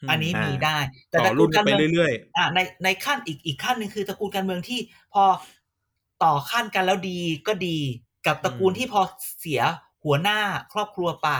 [0.02, 0.78] อืมอันนี้อ่ามีมีได้
[1.10, 4.78] แต่ต่ตอระกูรุ่ลนการไปเมืองเรื่อยอ่าในในขั้นอีกอีกขั้นหนึ่งคือตระกูลการเมืองที่
[5.12, 5.24] พอ
[6.24, 7.78] ต่อขั้นกันแล้วดีก็ดี
[8.26, 9.00] กับตระกูลที่พอ
[9.40, 9.62] เสีย
[10.04, 10.38] หัวหน้า
[10.72, 11.30] ครอบครัวไป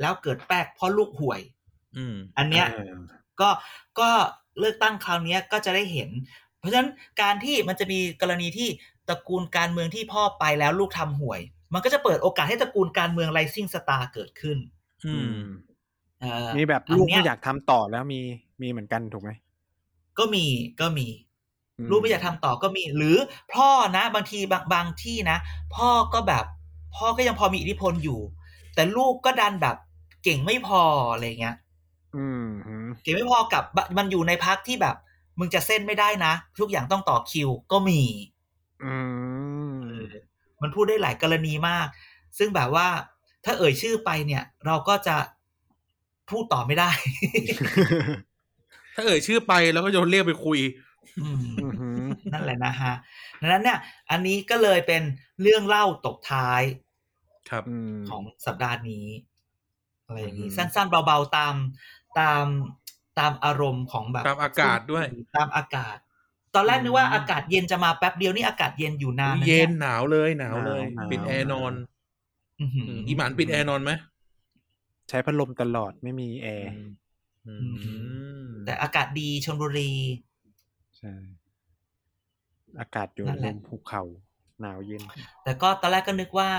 [0.00, 1.59] แล้วเกิดแป๊กเพราะลูกห่วยๆ
[1.96, 2.94] อืมอันเนี้ยเออ
[3.40, 3.48] ก็
[4.00, 4.10] ก็
[4.58, 6.10] เลือกตั้งคราวเนี้ยก็จะได้เห็น
[6.58, 8.68] เพราะฉะนั้นการที่มันจะมีกรณีที่
[9.08, 11.40] ตระกูลการเมืองที่พ่อไปแล้วลูกทำห่วย
[11.74, 14.58] มันก็จะเปิดโอกาสให้ตระกูลการเมือง rising star เกิดขึ้น
[15.04, 15.40] อือืมม
[16.20, 18.20] เอ่อมีแบบอันลูกเนี้ไม่อยากทำต่อแล้วมี
[18.62, 19.30] มีเหมือนกันถูกไหม
[20.18, 20.44] ก็มี
[20.80, 21.08] ก็มี
[21.78, 23.16] อืมลูกไม่อยากทำต่อก็มี หรือ
[23.54, 25.38] พ่อนะบางทีบางบางที่นะ
[25.76, 26.44] พ่อก็แบบ
[26.96, 28.20] พ่อก็ยังพอมีอิทธิพลอยู่
[28.74, 29.76] แต่ลูกก็ดันแบบ
[30.24, 30.82] เก่งไม่พอ
[31.12, 31.69] อะไรเงี้ยอืมฮึ
[33.02, 33.64] เก่งไม่พอกับ
[33.96, 34.96] มันอยู่ในพักที่แบบ
[35.38, 38.00] มึงจะเส้นไม่ได้นะ ทุกอย่างต้องต่อคิวก็มี
[38.84, 38.94] อื
[39.74, 39.80] ม
[40.62, 41.86] มันพูดได้หลายกรณีมาก
[42.38, 42.88] ซึ่งแบบว่า
[43.44, 45.16] ถ้าเอ่ยชื่อไปเนี่ย เราก็จะ
[46.30, 46.90] พูดต่อไม่ได้
[48.94, 50.58] ถ้าเอ่ยชื่อไปแล้วก็โยนเรียกไปคุย
[51.20, 51.88] อืมอือฮึ
[52.32, 52.94] นั่นแหละนะฮะ
[53.40, 53.78] ดังนั้นเนี่ย
[54.10, 55.02] อันนี้ก็เลยเป็น
[55.42, 56.62] เรื่องเล่าตกท้าย
[57.50, 59.06] ครับอืมของสัปดาห์นี้
[60.06, 61.54] อะไรอย่างนี้อืมสั้นๆ เบาๆ ตาม
[62.18, 62.44] ตาม
[63.18, 65.04] ตามอารมณ์ของแบบตามอากาศด้วย
[65.36, 65.96] ตามอากาศ
[66.54, 71.72] ตอนแรกนึกว่าอากาศเย็นจะมาแป๊บเดียวนี่อากาศเย็นอยู่นานนะเย็นยหนาวเลยหนาวเลยหนาวปิดแอร์นอน
[72.60, 73.90] อื้อหืออืมอีหมานปิดแอร์นอนไหม
[75.08, 76.70] ใช้พัดลมตลอดไม่มีแอร์
[77.46, 77.54] อื
[78.42, 79.92] มแต่อากาศดีชลบุรี
[80.98, 81.12] ใช่
[82.80, 84.02] อากาศอยู่นั่นแหบละนภูเขา
[84.60, 85.02] หนาวเย็น
[85.44, 86.50] แต่ก็ตอนแรกก็นึกว่า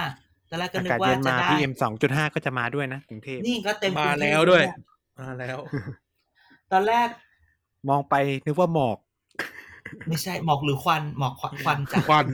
[0.49, 4.63] ตอนแรกก็อานึกกาศว่าเย็นจะมาได้พีเอ็มสองจุดห้าก็จะมาด้วยนะกรุงเทพนี่ก็เต็มมากรุงเทพแล้วด้วย
[5.21, 5.57] มาแล้ว
[6.71, 7.07] ตอนแรก
[7.89, 8.15] มองไป
[8.45, 8.97] นึกว่าหมอก
[10.07, 12.27] ไม่ใช่หมอกหรือควันหมอกควันควันจากควัน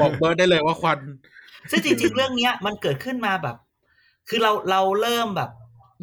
[0.00, 0.98] บอกเบิร์ดได้เลยว่าควัน
[1.70, 3.56] ซึ่งจริง ๆ เรื่องเนี้ย มันเกิดขึ้นมาแบบ
[4.28, 5.50] คือเราเราเริ่มแบบ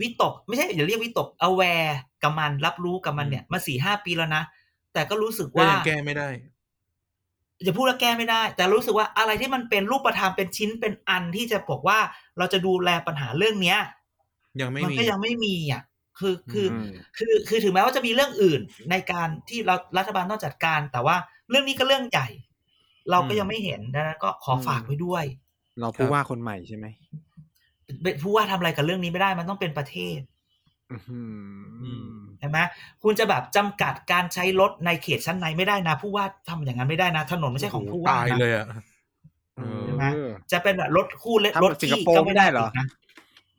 [0.02, 1.94] วิตก ไม่ใช่อย่าเรียกวิตก aware
[2.24, 4.44] กับมันรับรู้กับมันเนี่ยมาสี่ห้าปีแล้วนะ
[4.94, 6.30] แต่ก็รู้สึกก็ว่ายังแก้ไม่ได้
[7.64, 12.00] อย่าพูดว่าแก้ไม่ได้ แต่รู้สึกว่าอะไรที่มันเป็นรูปธรรมเป็นชิ้นเป็นอันที่จะบอกว่า
[12.38, 13.80] เราจะดูแลปัญหาเรื่องเนี้ย
[14.62, 15.84] ยังไม่มันมีก็ยังไม่มีอะ
[16.20, 21.16] คือคืออืมคือคือถึงแม้ว่าจะมีเรื่องอื่นในการที่เรารัฐบาลต้องจัดการ แต่ว่า
[21.50, 22.28] เรื่องนี้ก็เรื่องใหญ่
[23.12, 25.24] เราก็อืมยังไม่เห็นดังนั้นก็ขอฝากไว้ด้วย
[25.80, 26.86] เราผู้ว่าคนใหม่ใช่ไหม
[28.04, 30.20] เป็นผู้ว่าทำอะไรกับเรื่องนี้ไม่ได้มันต้องเป็นประเทศ
[30.92, 32.58] อื้อหือใช่ไหม
[33.04, 38.66] คุณจะแบบจำกัดการใช้รถในเขตชั้นในไม่ได้นะผู้ว่าทำอย่างนั้นไม่ได้นะถนนไม่ใช่ของผู้ว่าตายนะเลยอะ
[39.56, 40.06] เออใช่ไหม
[40.52, 42.86] จะเป็นแบบรถคู่เล็กทำรแบถบสิงที่คโปร์ก็ไม่ไม่ได้ได้เหรอติดนะ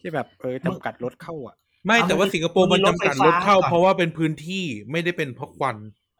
[0.04, 1.54] ที่แบบเออจำกัดรถเข้าอะ
[1.86, 5.76] ไม่เอาแต่ว่ามีสิงคโปร์มันมีรถจำกัดไฟฟ้ารถเข้าก่อนเพราะว่าเป็นพื้นที่ไม่ได้เป็นเพราะควัน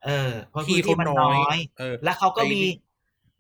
[0.07, 2.71] เออเพราะที่พื้นที่มันเขาน้น้ออยยเออแล้วเขาก็มีไอ้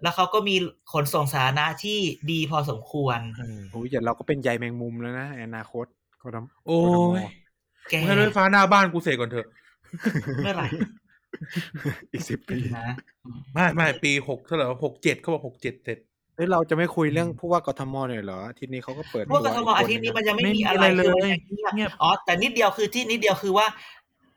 [0.03, 0.57] แล้วเขาก็มี
[0.92, 1.99] ขนส่งสาธารณะที่
[2.30, 5.86] ดีพอสมควรเออโอ้ยอย่าเราก็เป็นใยแมงมุมแล้วนะในอนาคต
[6.22, 6.78] ก็ทำโอ้
[7.20, 7.22] ย
[7.88, 9.47] แกมึงให้รถไฟฟ้าหน้าบ้านกูเสกก่อนเถอะ
[10.45, 10.66] เมื่อไหร่
[12.12, 12.86] อีกสิบปีนะ
[13.55, 15.99] ไม่ไม่ปีหกเท่าไหร่หกเจ็ดเขาบอกหกเจ็ดเสร็จ
[16.35, 23.66] เฮ้ยเราจะไม่คุยเรื่องผู้ว่ากทมหน่อยเหรออาทิตย์นี้เขาก็เปิดพวกกทมอาทิตย์นี้มันยังไม่ไม่มีมีอะไรอะไรเลยคือมันยังเงียบเงียบอ๋อแต่นิดเดียวคือที่นิดเดียวคือว่า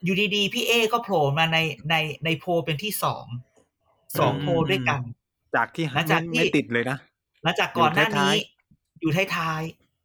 [0.04, 1.58] อยู่ดีๆพี่เอก็โผล่มาใน
[1.90, 1.96] ใน
[2.26, 3.26] ในโพลเป็นที่สอง
[4.20, 5.00] สองโพลด้วยกัน
[5.56, 6.98] จากที่หลังจากที่ไม่ติดเลยนะ
[7.44, 8.40] หลังจากก่อนหน้าอยู่ท้านี้ย
[9.02, 9.62] อยู่ท้าย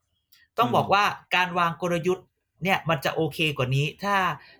[0.08, 2.26] ๆต้องอืมบอกว่าการวางกลยุทธ์
[2.64, 4.16] เนี่ยมันจะโอเคกว่านี้ ถ้า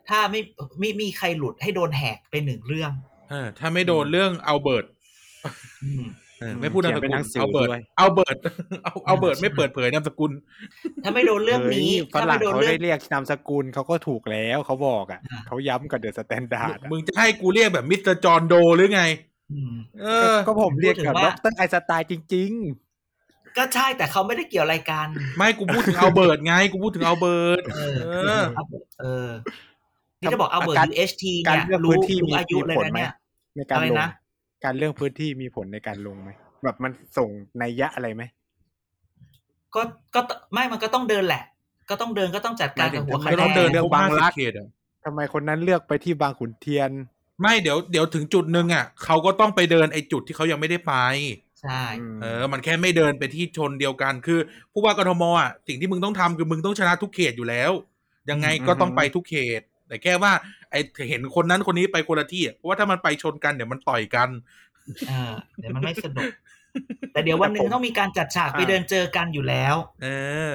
[0.08, 0.40] ถ้าไม่
[0.80, 2.92] ไม่มีใครหลุดให้โดนแหกไปหนึ่งเรื่อง
[3.30, 4.86] เออถ้าไม่โดนเรื่องเอาเบิร์ต
[5.84, 6.04] อืม
[6.60, 8.36] ไม่พูดนามสเขียนเป็นกุหนัลงสือเอาเบิร์ตด้วยเอาเบิร์ต
[8.84, 10.32] เอาเอาเบิร์ตไม่เปิดเผยนามสกุล
[11.04, 19.02] ถ้าไม่โดนเรื่องนี้ฮ้ยฝถ้ารั่ไม่งโดนเขาเรื่อได้งเรียกนามสกุลเขาก็ถูกแล้วเขาบอกอะอ่าเขาย้ำกับเดอะสแตนดาร์ดมึงจะให้กูเรียกแบบมิสเตอร์จอห์นโดหรือไง
[19.52, 22.52] อืมเออก็ผมเรียกกับพูดถึงดว่ารไอน์สไตล์จริง
[23.58, 28.64] ก็ใช่แต่เขาไม่ได้เกี่ยวอะไรกันไม่กูพูดถึงเอาเบิร์ตไง กูพูดถึงเอาเบิร์ตเออเออเอา
[29.00, 29.28] เออ
[30.20, 34.08] นี่จะบอกเอาเบอร์การ UHT การเนี่ยเลือกรู้พื้นที่รู้มีอายุมีเลยผลนะไหมเนี่ยๆในการอะไรลงนะ
[34.64, 36.30] การเลือกพื้นที่มีผลในการลงไหม
[36.64, 37.28] แบบมันส่ง
[37.62, 38.22] นัยยะอะไรไหม
[39.74, 39.82] ก็
[40.14, 40.20] ก็
[40.52, 41.42] ไม่มันก็ต้องเดินแหละ
[41.90, 44.68] ก็ต้องเดินก็ต้องจัดการกับหัวหมายคะถึงทำไมแนต้องเดินนเรื่องครบบางห้าสิรับกเขตอะ
[45.04, 46.90] ทำไมคนนั้นเลือกไปที่บางขุนเทียน
[47.40, 50.94] ไม่เดี๋ยวเดี๋ยวถึงจุดหนึ่งอะเขาก็ต้องไปเดินไอ้จุดที่เขายังไม่ได้ไป
[51.62, 51.82] ใช่
[52.22, 54.38] เออ มันแค่ไม่เดินไปที่ชนเดียวกันคือ
[54.72, 57.72] ผู้ว่ากทมอะสิ่งที่มึงต้องทำคือมึงต้องชนะทุกเขตอยู่แล้ว
[58.30, 60.32] ยังไงก็ต้องไปทุกเขต แต่แค่ว่า
[60.72, 60.76] ไอ
[61.08, 64.28] เห็นคนนั้นคนนี้ไปคนละที่อะเพราะว่าถ้ามันไปชนกันเดี๋ยวมันต่อยกัน
[65.08, 66.30] เออเดี๋ยวมันไม่สนุก
[67.12, 70.08] แต่เดี๋ยววันหนึ่งต้องมีการจัดฉากไปอ่าเดินเจอกันอยู่แล้ว เอ
[70.52, 70.54] อ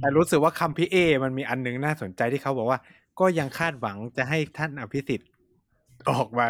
[0.00, 2.78] แต่รู้สึกว่าคำพี่เอ มันมีอันหนึงน่าสนใจที่เขาบอกว่า
[3.20, 5.30] ก็ยังคาดหวังจะให้ท่านอภิสิทธิ์
[6.10, 6.46] ออกมา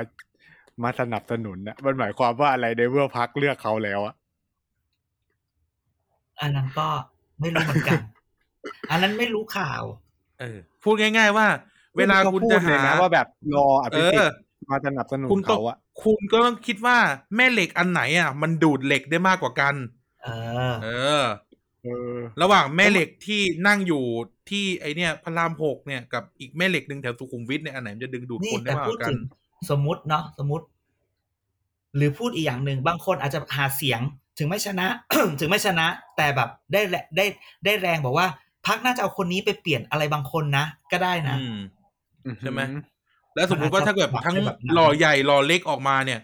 [0.83, 4.15] มาสนับสนุนนะมันหมายความว่าอะไรในเมื่อพักเลือกเขาแล้วอะ
[6.41, 6.89] อันนั้นก็
[7.41, 8.01] ไม่รู้เหมือนกัน
[8.91, 9.83] อันนั้นไม่รู้ข่าว
[10.41, 11.47] เออ พูดง่าย ๆ ว่า
[11.99, 14.39] เวลาคุณจะพูดเลยหานะว่าแบบรออภิสิทเออธิ์
[14.71, 16.99] มาสนับสนุนคุณต้องเขาอะคุณก็ต้องคิดว่า
[17.37, 19.75] แม่เหล็กอันไหนอะ มันดูดเหล็กได้มากกว่ากัน
[20.25, 20.29] เอ
[20.71, 20.89] อเอ
[21.23, 21.25] อ
[21.85, 24.03] เออระหว่างแม่เหล็กที่นั่งอยู่
[24.51, 29.19] ที่ไอเนี่ยพระรามหกเนี่ยกับอีกแม่เหล็กหนึ่งแถวสุขุมวิทเนี่ยอันไหนมันจะดึงดูดนี่คนได้แต่มากพูกดว่ากัถึนง
[29.71, 30.65] สมมุติเนาะสมมุติ
[31.97, 34.01] หรือพูดอีกอย่างหนึ่งบางคนอาจจะหาเสียง
[34.39, 34.87] ถึงไม่ชนะ
[35.41, 35.87] ถึงไม่ชนะ
[36.17, 37.27] แต่แบบได้แรได้
[37.65, 38.27] ได้แรงบอกว่า
[38.67, 41.78] พักน่าจะเอาคนนี้ไปเปลี่ยนอะไรบางคนนะ ก็ได้นะอืมอื
[42.43, 42.79] ใช่ไหมอื
[43.35, 46.21] แล้วสมมติว่าถ้าเกิดทั้งแบบนั้นหล่อใหญ่หล่อเล็กออกมาเนี่ย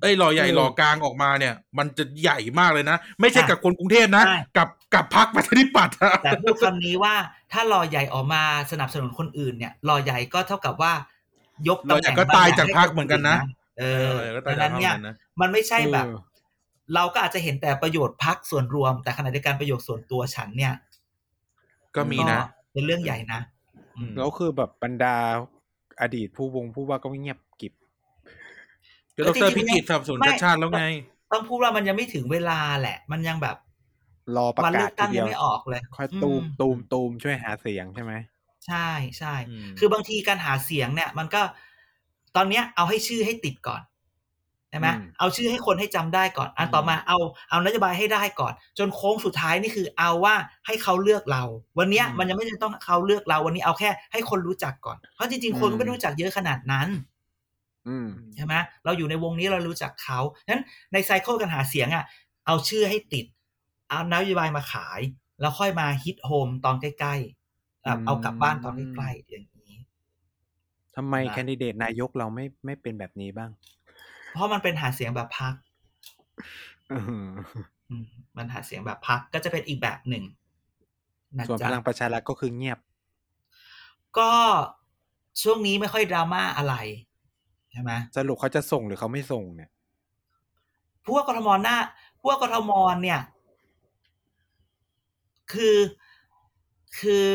[0.00, 7.14] เอ้ยหล่อใหญ่เออหล่อกลางออกมาเนี่ย มันจะใหญ่มากเลยนะ ไม่ใช่อะกับคนกรุงเทพนะใช่กับกับพักประชาธิปัตย์อะแต่พูดคำนี้ว่า
[7.52, 10.92] ถ้าหล่อใหญ่ออกมาสนับสนุนคนอื่นเนี่ยหล่อใหญ่ก็เท่ากับว่า
[11.68, 13.36] ยกหล่อตำแหใหญ่น่งก็บงตายอย่งจากให้พรรคคนเหมือนกันนะ
[13.78, 16.16] เอเอออก็ตายดังจากนั้นพรรคเนี่ยเหมือนกันนะมันไม่ใช่แบบเออ
[16.94, 20.74] เราก็อาจจะเห็นแต่ประโยชน์พักส่วนรวม แต่ขณะเดียวกันประโยชน์ส่วนตัวฉันเนี่ย
[21.96, 22.38] ก็มีนะ
[22.72, 23.61] เป็นเรื่องใหญ่นะอืม
[24.16, 25.16] แล้วคือแบบบรรดา
[26.00, 27.72] อดีตผู้วงผู้ว่าก็เงียบกริบ
[29.16, 30.84] ก็ดรพิจิตรสนับสนุนชาติชาติแล้วไง
[31.32, 33.56] ต้องพูดว่ามันยังไม่ถึงเวลาแหละ มันยังแบบ
[34.36, 38.12] รอประวันกาเลืศอกตั้งทีเดียัยวงไม่ออกเลยค่อยตูมอืตูมตูมช่วยหาเสียงใช่ไหม
[38.66, 38.88] ใช่
[39.18, 41.42] ใช่อืมคือบางทีการหาเสียงเนี่ย มันก็
[42.36, 47.18] ตอนเนี้ยเอาให้ชื่อให้ติดก่อนใช่ไหมอืมเอาชื่อให้คนให้จำได้ก่อน อันต่อมาเอา
[47.50, 50.34] เอานโยบายให้ได้ก่อน จนโค้งสุดท้ายนี่คือเอาว่า
[50.66, 51.44] ให้เขาเลือกเรา
[51.78, 56.88] วันเนี้ยอืมมันยังไม่จำต้องเขาเลือกเรา วันนี้เอาแค่ให้คนรู้จักก่อน เพราะจริงๆ คนก็ไม่รู้จักเยอะขนาดนั้น
[57.88, 58.54] อืมใช่ไหม
[58.84, 62.04] เราอยู่ในวงนี้เรารู้จักเขาฉะนั้นในไซเคิลการหาเสียงอะ
[62.46, 63.26] เอาชื่อให้ติด
[63.88, 65.00] เอานโยบายมาขาย
[65.40, 69.76] แล้วค่อยมาฮิตโฮมตอนใกล้ๆแบบเอากลับบ้านตอนใกล้ๆอย่างนี้
[70.96, 73.50] ทำไมนะแคนดิเดตนายกเราไม่ไม่เป็นแบบนี้บ้าง
[74.32, 75.54] เพราะมันเป็นหาเสียงแบบพัก
[76.92, 77.30] อืม
[77.90, 78.04] อืม
[78.36, 80.24] มันหาเสียงแบบพักก็จะเป็นอีกแบบหนึ่ง
[81.36, 82.78] นะส่วนพจ๊ะลังประชารัฐก็คือเงียบ
[84.18, 84.30] ก็
[85.42, 86.74] ช่วงนี้ไม่ค่อยดราม่าอะไร
[87.70, 89.70] ใช่ไหมสรุปเขาจะส่งหรือเขาไม่ส่งเนี่ย
[91.06, 91.76] พวกกทมหน้า
[92.22, 92.70] พวกกทม
[93.02, 93.20] เนี่ย
[95.52, 95.78] คือ
[96.98, 97.30] คือ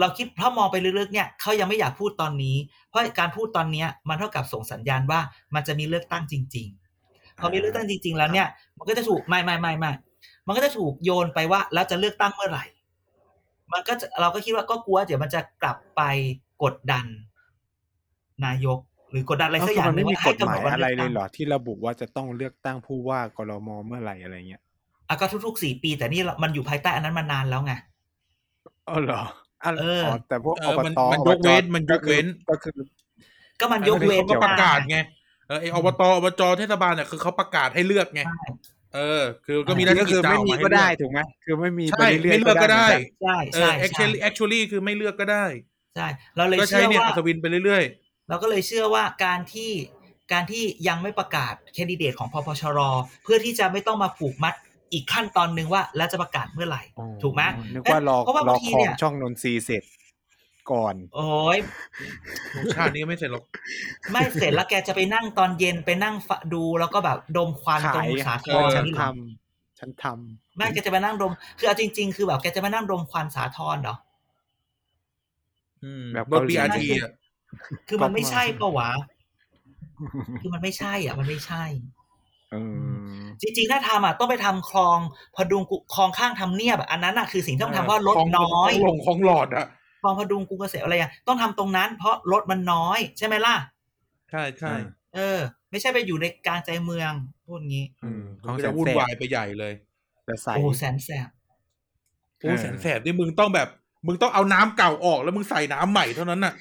[0.00, 2.56] เราคิดถ้ามองไปลึกๆเนี่ยเขายังไม่อยากพูดตอนนี้
[2.88, 5.20] เพราะการพูดตอนเนี้ยมันเท่ากับส่งสัญญาณว่า
[5.54, 6.66] มันจะมีเลือกตั้งจริง
[7.04, 8.46] ๆ พอมีเลือกตั้งจริง ๆ แล้วเนี่ย
[8.78, 9.92] มันก็จะถูกไม่ไม่ไม่ไม่
[10.46, 12.64] มันก็จะถูกโยนไปว่าแล้วจะเลือกตั้งเมื่อไหร่
[13.72, 16.02] มันก็จะเราก็คิดว่าก็กลัว เดี๋ยวมันจะกลับไป
[16.62, 17.06] กดดัน
[18.44, 18.78] นายก
[19.10, 24.62] หรือกดดันอะไรสักอย่างมันหนึ่ไม่งมีว่ากให้ฎกำหหนมาดยวันอะไรเลือกเลตั้ยงเหรอที่ระบุว่าจะต้องเลือกตั้งผู้ว่ากรมเมื่อไหร่อะไรเงี้ย
[25.08, 27.72] อะก็ทุกๆสี่ปี แต่นี่มันอยู่ภายใต้อันนั้นมานานแล้วไง
[28.88, 29.28] อ๋อเหรออะ
[29.80, 32.72] เอออ๋อแต่พวกเอออบมันตมันอบยกเว้นจมันยกเว้นก็คือ
[33.60, 34.98] ก็มันอันยนี้กเว้นเขาก็ประกาศได้ไง
[35.48, 38.44] เออไออบตอบจเทศบาลเนี่ยคือเขาประกาศให้เลือกไงใช่
[38.94, 45.44] เออ คือก็มีหก็น้าที่คือจะไม่เอามีมาให้ก็เลืได้อกถูกไหมคือไม่มีใช่ไปเรื่อยไม่เลือกก็ได้เหมือนนใช่เอใช่อใช่ actually actually คือไม่เลือกก็ได้
[45.96, 46.06] ใช่
[46.36, 47.84] เราเลยก็ใช้เชื่อเนี่ยว่าอัศวินไปเรื่อย
[48.28, 49.72] เราก็เลยเชื่อว่าการที่
[50.32, 52.78] การที่ยังไม่ประกาศแคนดิเดตของพปชร
[53.24, 54.54] เพื่อที่จะไม่ต้องมาผูกมัด
[54.92, 57.42] อีกขั้นตอนหนึ่งว่าแล้วจะประกาศเมื่อไหร่อ๋อถูกไหม
[57.74, 59.84] นึกว่ารอเพราะว่ารบาองทีขอเนี่งยช่องนนทรีย์เสร็จ
[60.72, 63.44] ก่อน โอ้ยๆชาตินี้ไม่เสร็จหรอก
[64.12, 73.96] ไม่เสร็จแล้วแกจะไปนั่งตอนเย็นไปนั่งฟะดูแล้วก็แบบดมควันตรงขายสาทเออรฉันนี่ทเหรอำฉันทำไม่แกจะไปนั่งดม คือเอาจริง ๆ คือแบบแกจะมานั่งดมควันสาทรเหรอ
[75.84, 77.12] อืมแบบรถเกาหลี BRT อะ
[77.88, 78.90] คือมันไม่ใช่ปะวะ
[80.40, 81.99] คือมันไม่ใช่อะ มันไม่ใช่เออ
[83.42, 84.98] จริงๆ ถ้าทำอะต้องไปทำคลอง
[85.36, 89.66] พดุงกุคลองข้างทำเนียบอะอันนั้นอะคือสิ่งที่ต้องทำเพราะรถของน้อยของหลงของหลอดอะ
[90.02, 93.54] คลองพดุงกรุงเกษตรอะไรอะต้องทำตรงนั้น เพราะรถมันน้อย ใช่ไหมล่ะ
[94.30, 94.74] ใช่ใช่
[95.14, 95.38] เออ
[95.70, 97.12] ไม่ใช่ไปอยู่ในกลางใจเมือง
[97.46, 99.72] พูดงี้ อืมมันก็จะวุ่นวายไปใหญ่เลย
[100.24, 101.28] แต่ใส่โอ้แสนแสบ
[102.38, 103.68] โอ้แสนแสบนี่มึงต้องแบบ
[104.06, 106.54] มึงต้องเอาน้ำเก่าออกแล้วมึงใส่น้ำใหม่เท่านั้นน่ะ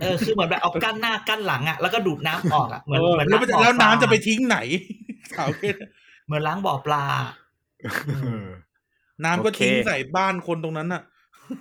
[0.00, 4.58] เออคือเหมือนแบบเอากั้นหน้ากั้นหลังอะแล้วก็ดูดน้ำออกอะเหมือนเออเหมือนแล้วมันจะล้างบ่อแล้วน้ำปลาจะไปทิ้งไหน
[5.36, 5.70] ขาวแค่
[6.26, 7.04] เหมือนล้างบ่อปลา
[8.14, 8.46] เออ
[9.24, 11.02] น้ำก็โอเคทิ้งใส่บ้านคนตรงนั้นน่ะ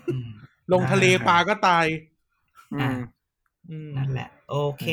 [0.08, 0.28] อืม
[0.74, 1.86] ลงทะเลปลาก็ตาย
[2.74, 2.98] อืม
[3.70, 4.86] อืมนั่นแหละ โอเค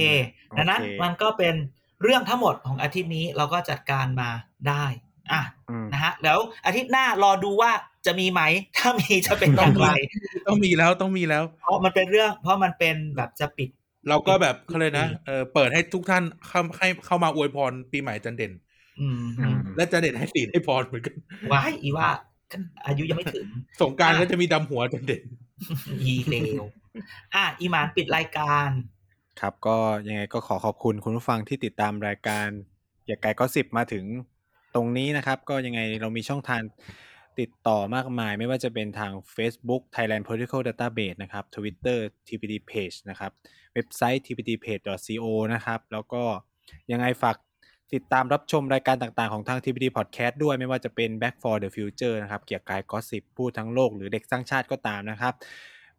[0.51, 1.55] อืมดังนั้นโอเคมันก็เป็น
[2.03, 4.29] เรื่องทั้งหมดของอาทิตย์นี้เราก็จัดการมา
[4.69, 4.85] ได้
[5.33, 5.62] อะอืมนะ
[6.03, 7.71] ฮะแล้วอาทิตย์หน้ารอดูว่า
[8.07, 8.43] จะมีไหม
[8.77, 9.89] ถ้ามีจะเป็นอย่างไร
[10.47, 13.69] ต้องมีแล้วต้องมีแล้ว เพราะมันเป็นเรื่อง เพราะมันเป็นแบบจะปิด
[14.09, 18.53] เราก็แบบเขาเลยนะเออเปิดให้ทุกท่านเข้าให้เข้ามาอวยพรปีใหม่จันเด่น
[19.01, 21.15] อืมอืมและจันเด่นให้ศีลให้พรเหมือนกัน
[21.53, 22.09] ว้ายอีว่า
[22.87, 23.47] อายุยังไม่ถึง
[23.81, 25.23] สงกรารอะก็จะมีดำหัวจันเด่น
[26.03, 26.63] อีเลว
[27.35, 28.69] อะอีหมานปิดรายการ
[29.41, 29.77] ครับก็
[30.09, 32.49] ยังไงก็ขอขอบคุณคุณผู้ฟังที่ติดตามรายการ
[33.07, 34.05] อย่าไกลก็สิบมาถึง
[34.75, 36.63] ตรงนี้นะครับ ก็ยังไงเรามีช่องทาง
[37.41, 43.33] ติดต่อมากมาย ไม่ว่าจะเป็นทาง Facebook Thailand Political Database นะครับ Twitter TPD Page นะครับ
[43.75, 46.23] เว็บไซต์ tpdpage.co นะครับ แล้วก็
[46.93, 47.37] ยังไงฝาก
[47.95, 55.35] ติดตามรับชมรายการต่างๆ ของทาง TPD Podcast ด้วยไม่ว่าจะเป็น Back for the Future นะครับ เกียกกาย Gossip พูดทั้งโลกหรือเด็กสร้างชาติก็ตามนะครับ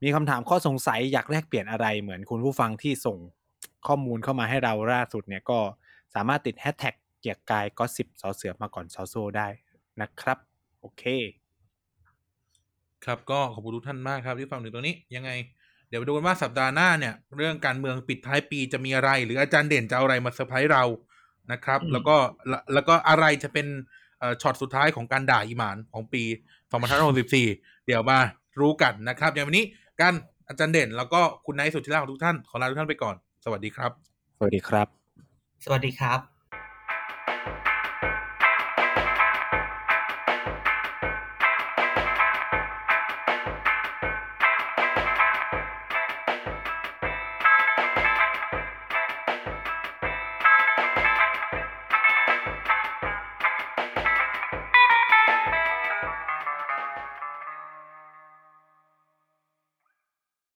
[0.04, 3.18] มีคำถามข้อสงสัยอยากแลกเปลี่ยนอะไรเหมือนคุณผู้ฟังที่ส่ง
[3.88, 5.60] ข้อมูลเข้ามาให้เราล่าสุดเนี่ยก็
[6.16, 6.94] สามารถติดแฮชแท็ก
[7.24, 9.48] เกียกกาย Gossip สอเสือมาก่อนซอโซ่ได้
[10.02, 10.38] นะครับ
[10.82, 11.04] โอเค
[13.06, 15.32] ครับก็ขอบคุณทุกท่านมากครับที่ฟังถึงตรงนี้ยังไง
[15.90, 20.84] เดี๋ยวไปดูกันว่าสัปดาห์หน้าเนี่ย เรื่องการเมืองปิดท้ายปีจะมีอะไร หรืออาจารย์เด่นจะเอาอะไรมาเซอร์ไพรส์เรา
[21.52, 22.16] นะครับอืมแล้วก็
[22.48, 23.68] แล้วแล้วก็อะไรจะเป็น
[24.20, 26.24] เอ่อช็อตสุดท้ายของการด่าอีหมานของปี
[27.04, 28.18] 2564เดี๋ยวมา
[28.60, 29.66] รู้กันนะครับ อย่างวันนี้
[30.00, 30.14] กัน
[30.48, 33.16] อาจารย์เด่น แล้วก็คุณนายสุดที่รักของทุกท่าน ขอลาทุกท่านไปก่อน
[33.46, 33.92] สวัสดีครับ
[34.38, 34.88] สวัสดีครับ
[35.66, 36.33] สวัสดีครับ
[37.28, 37.73] you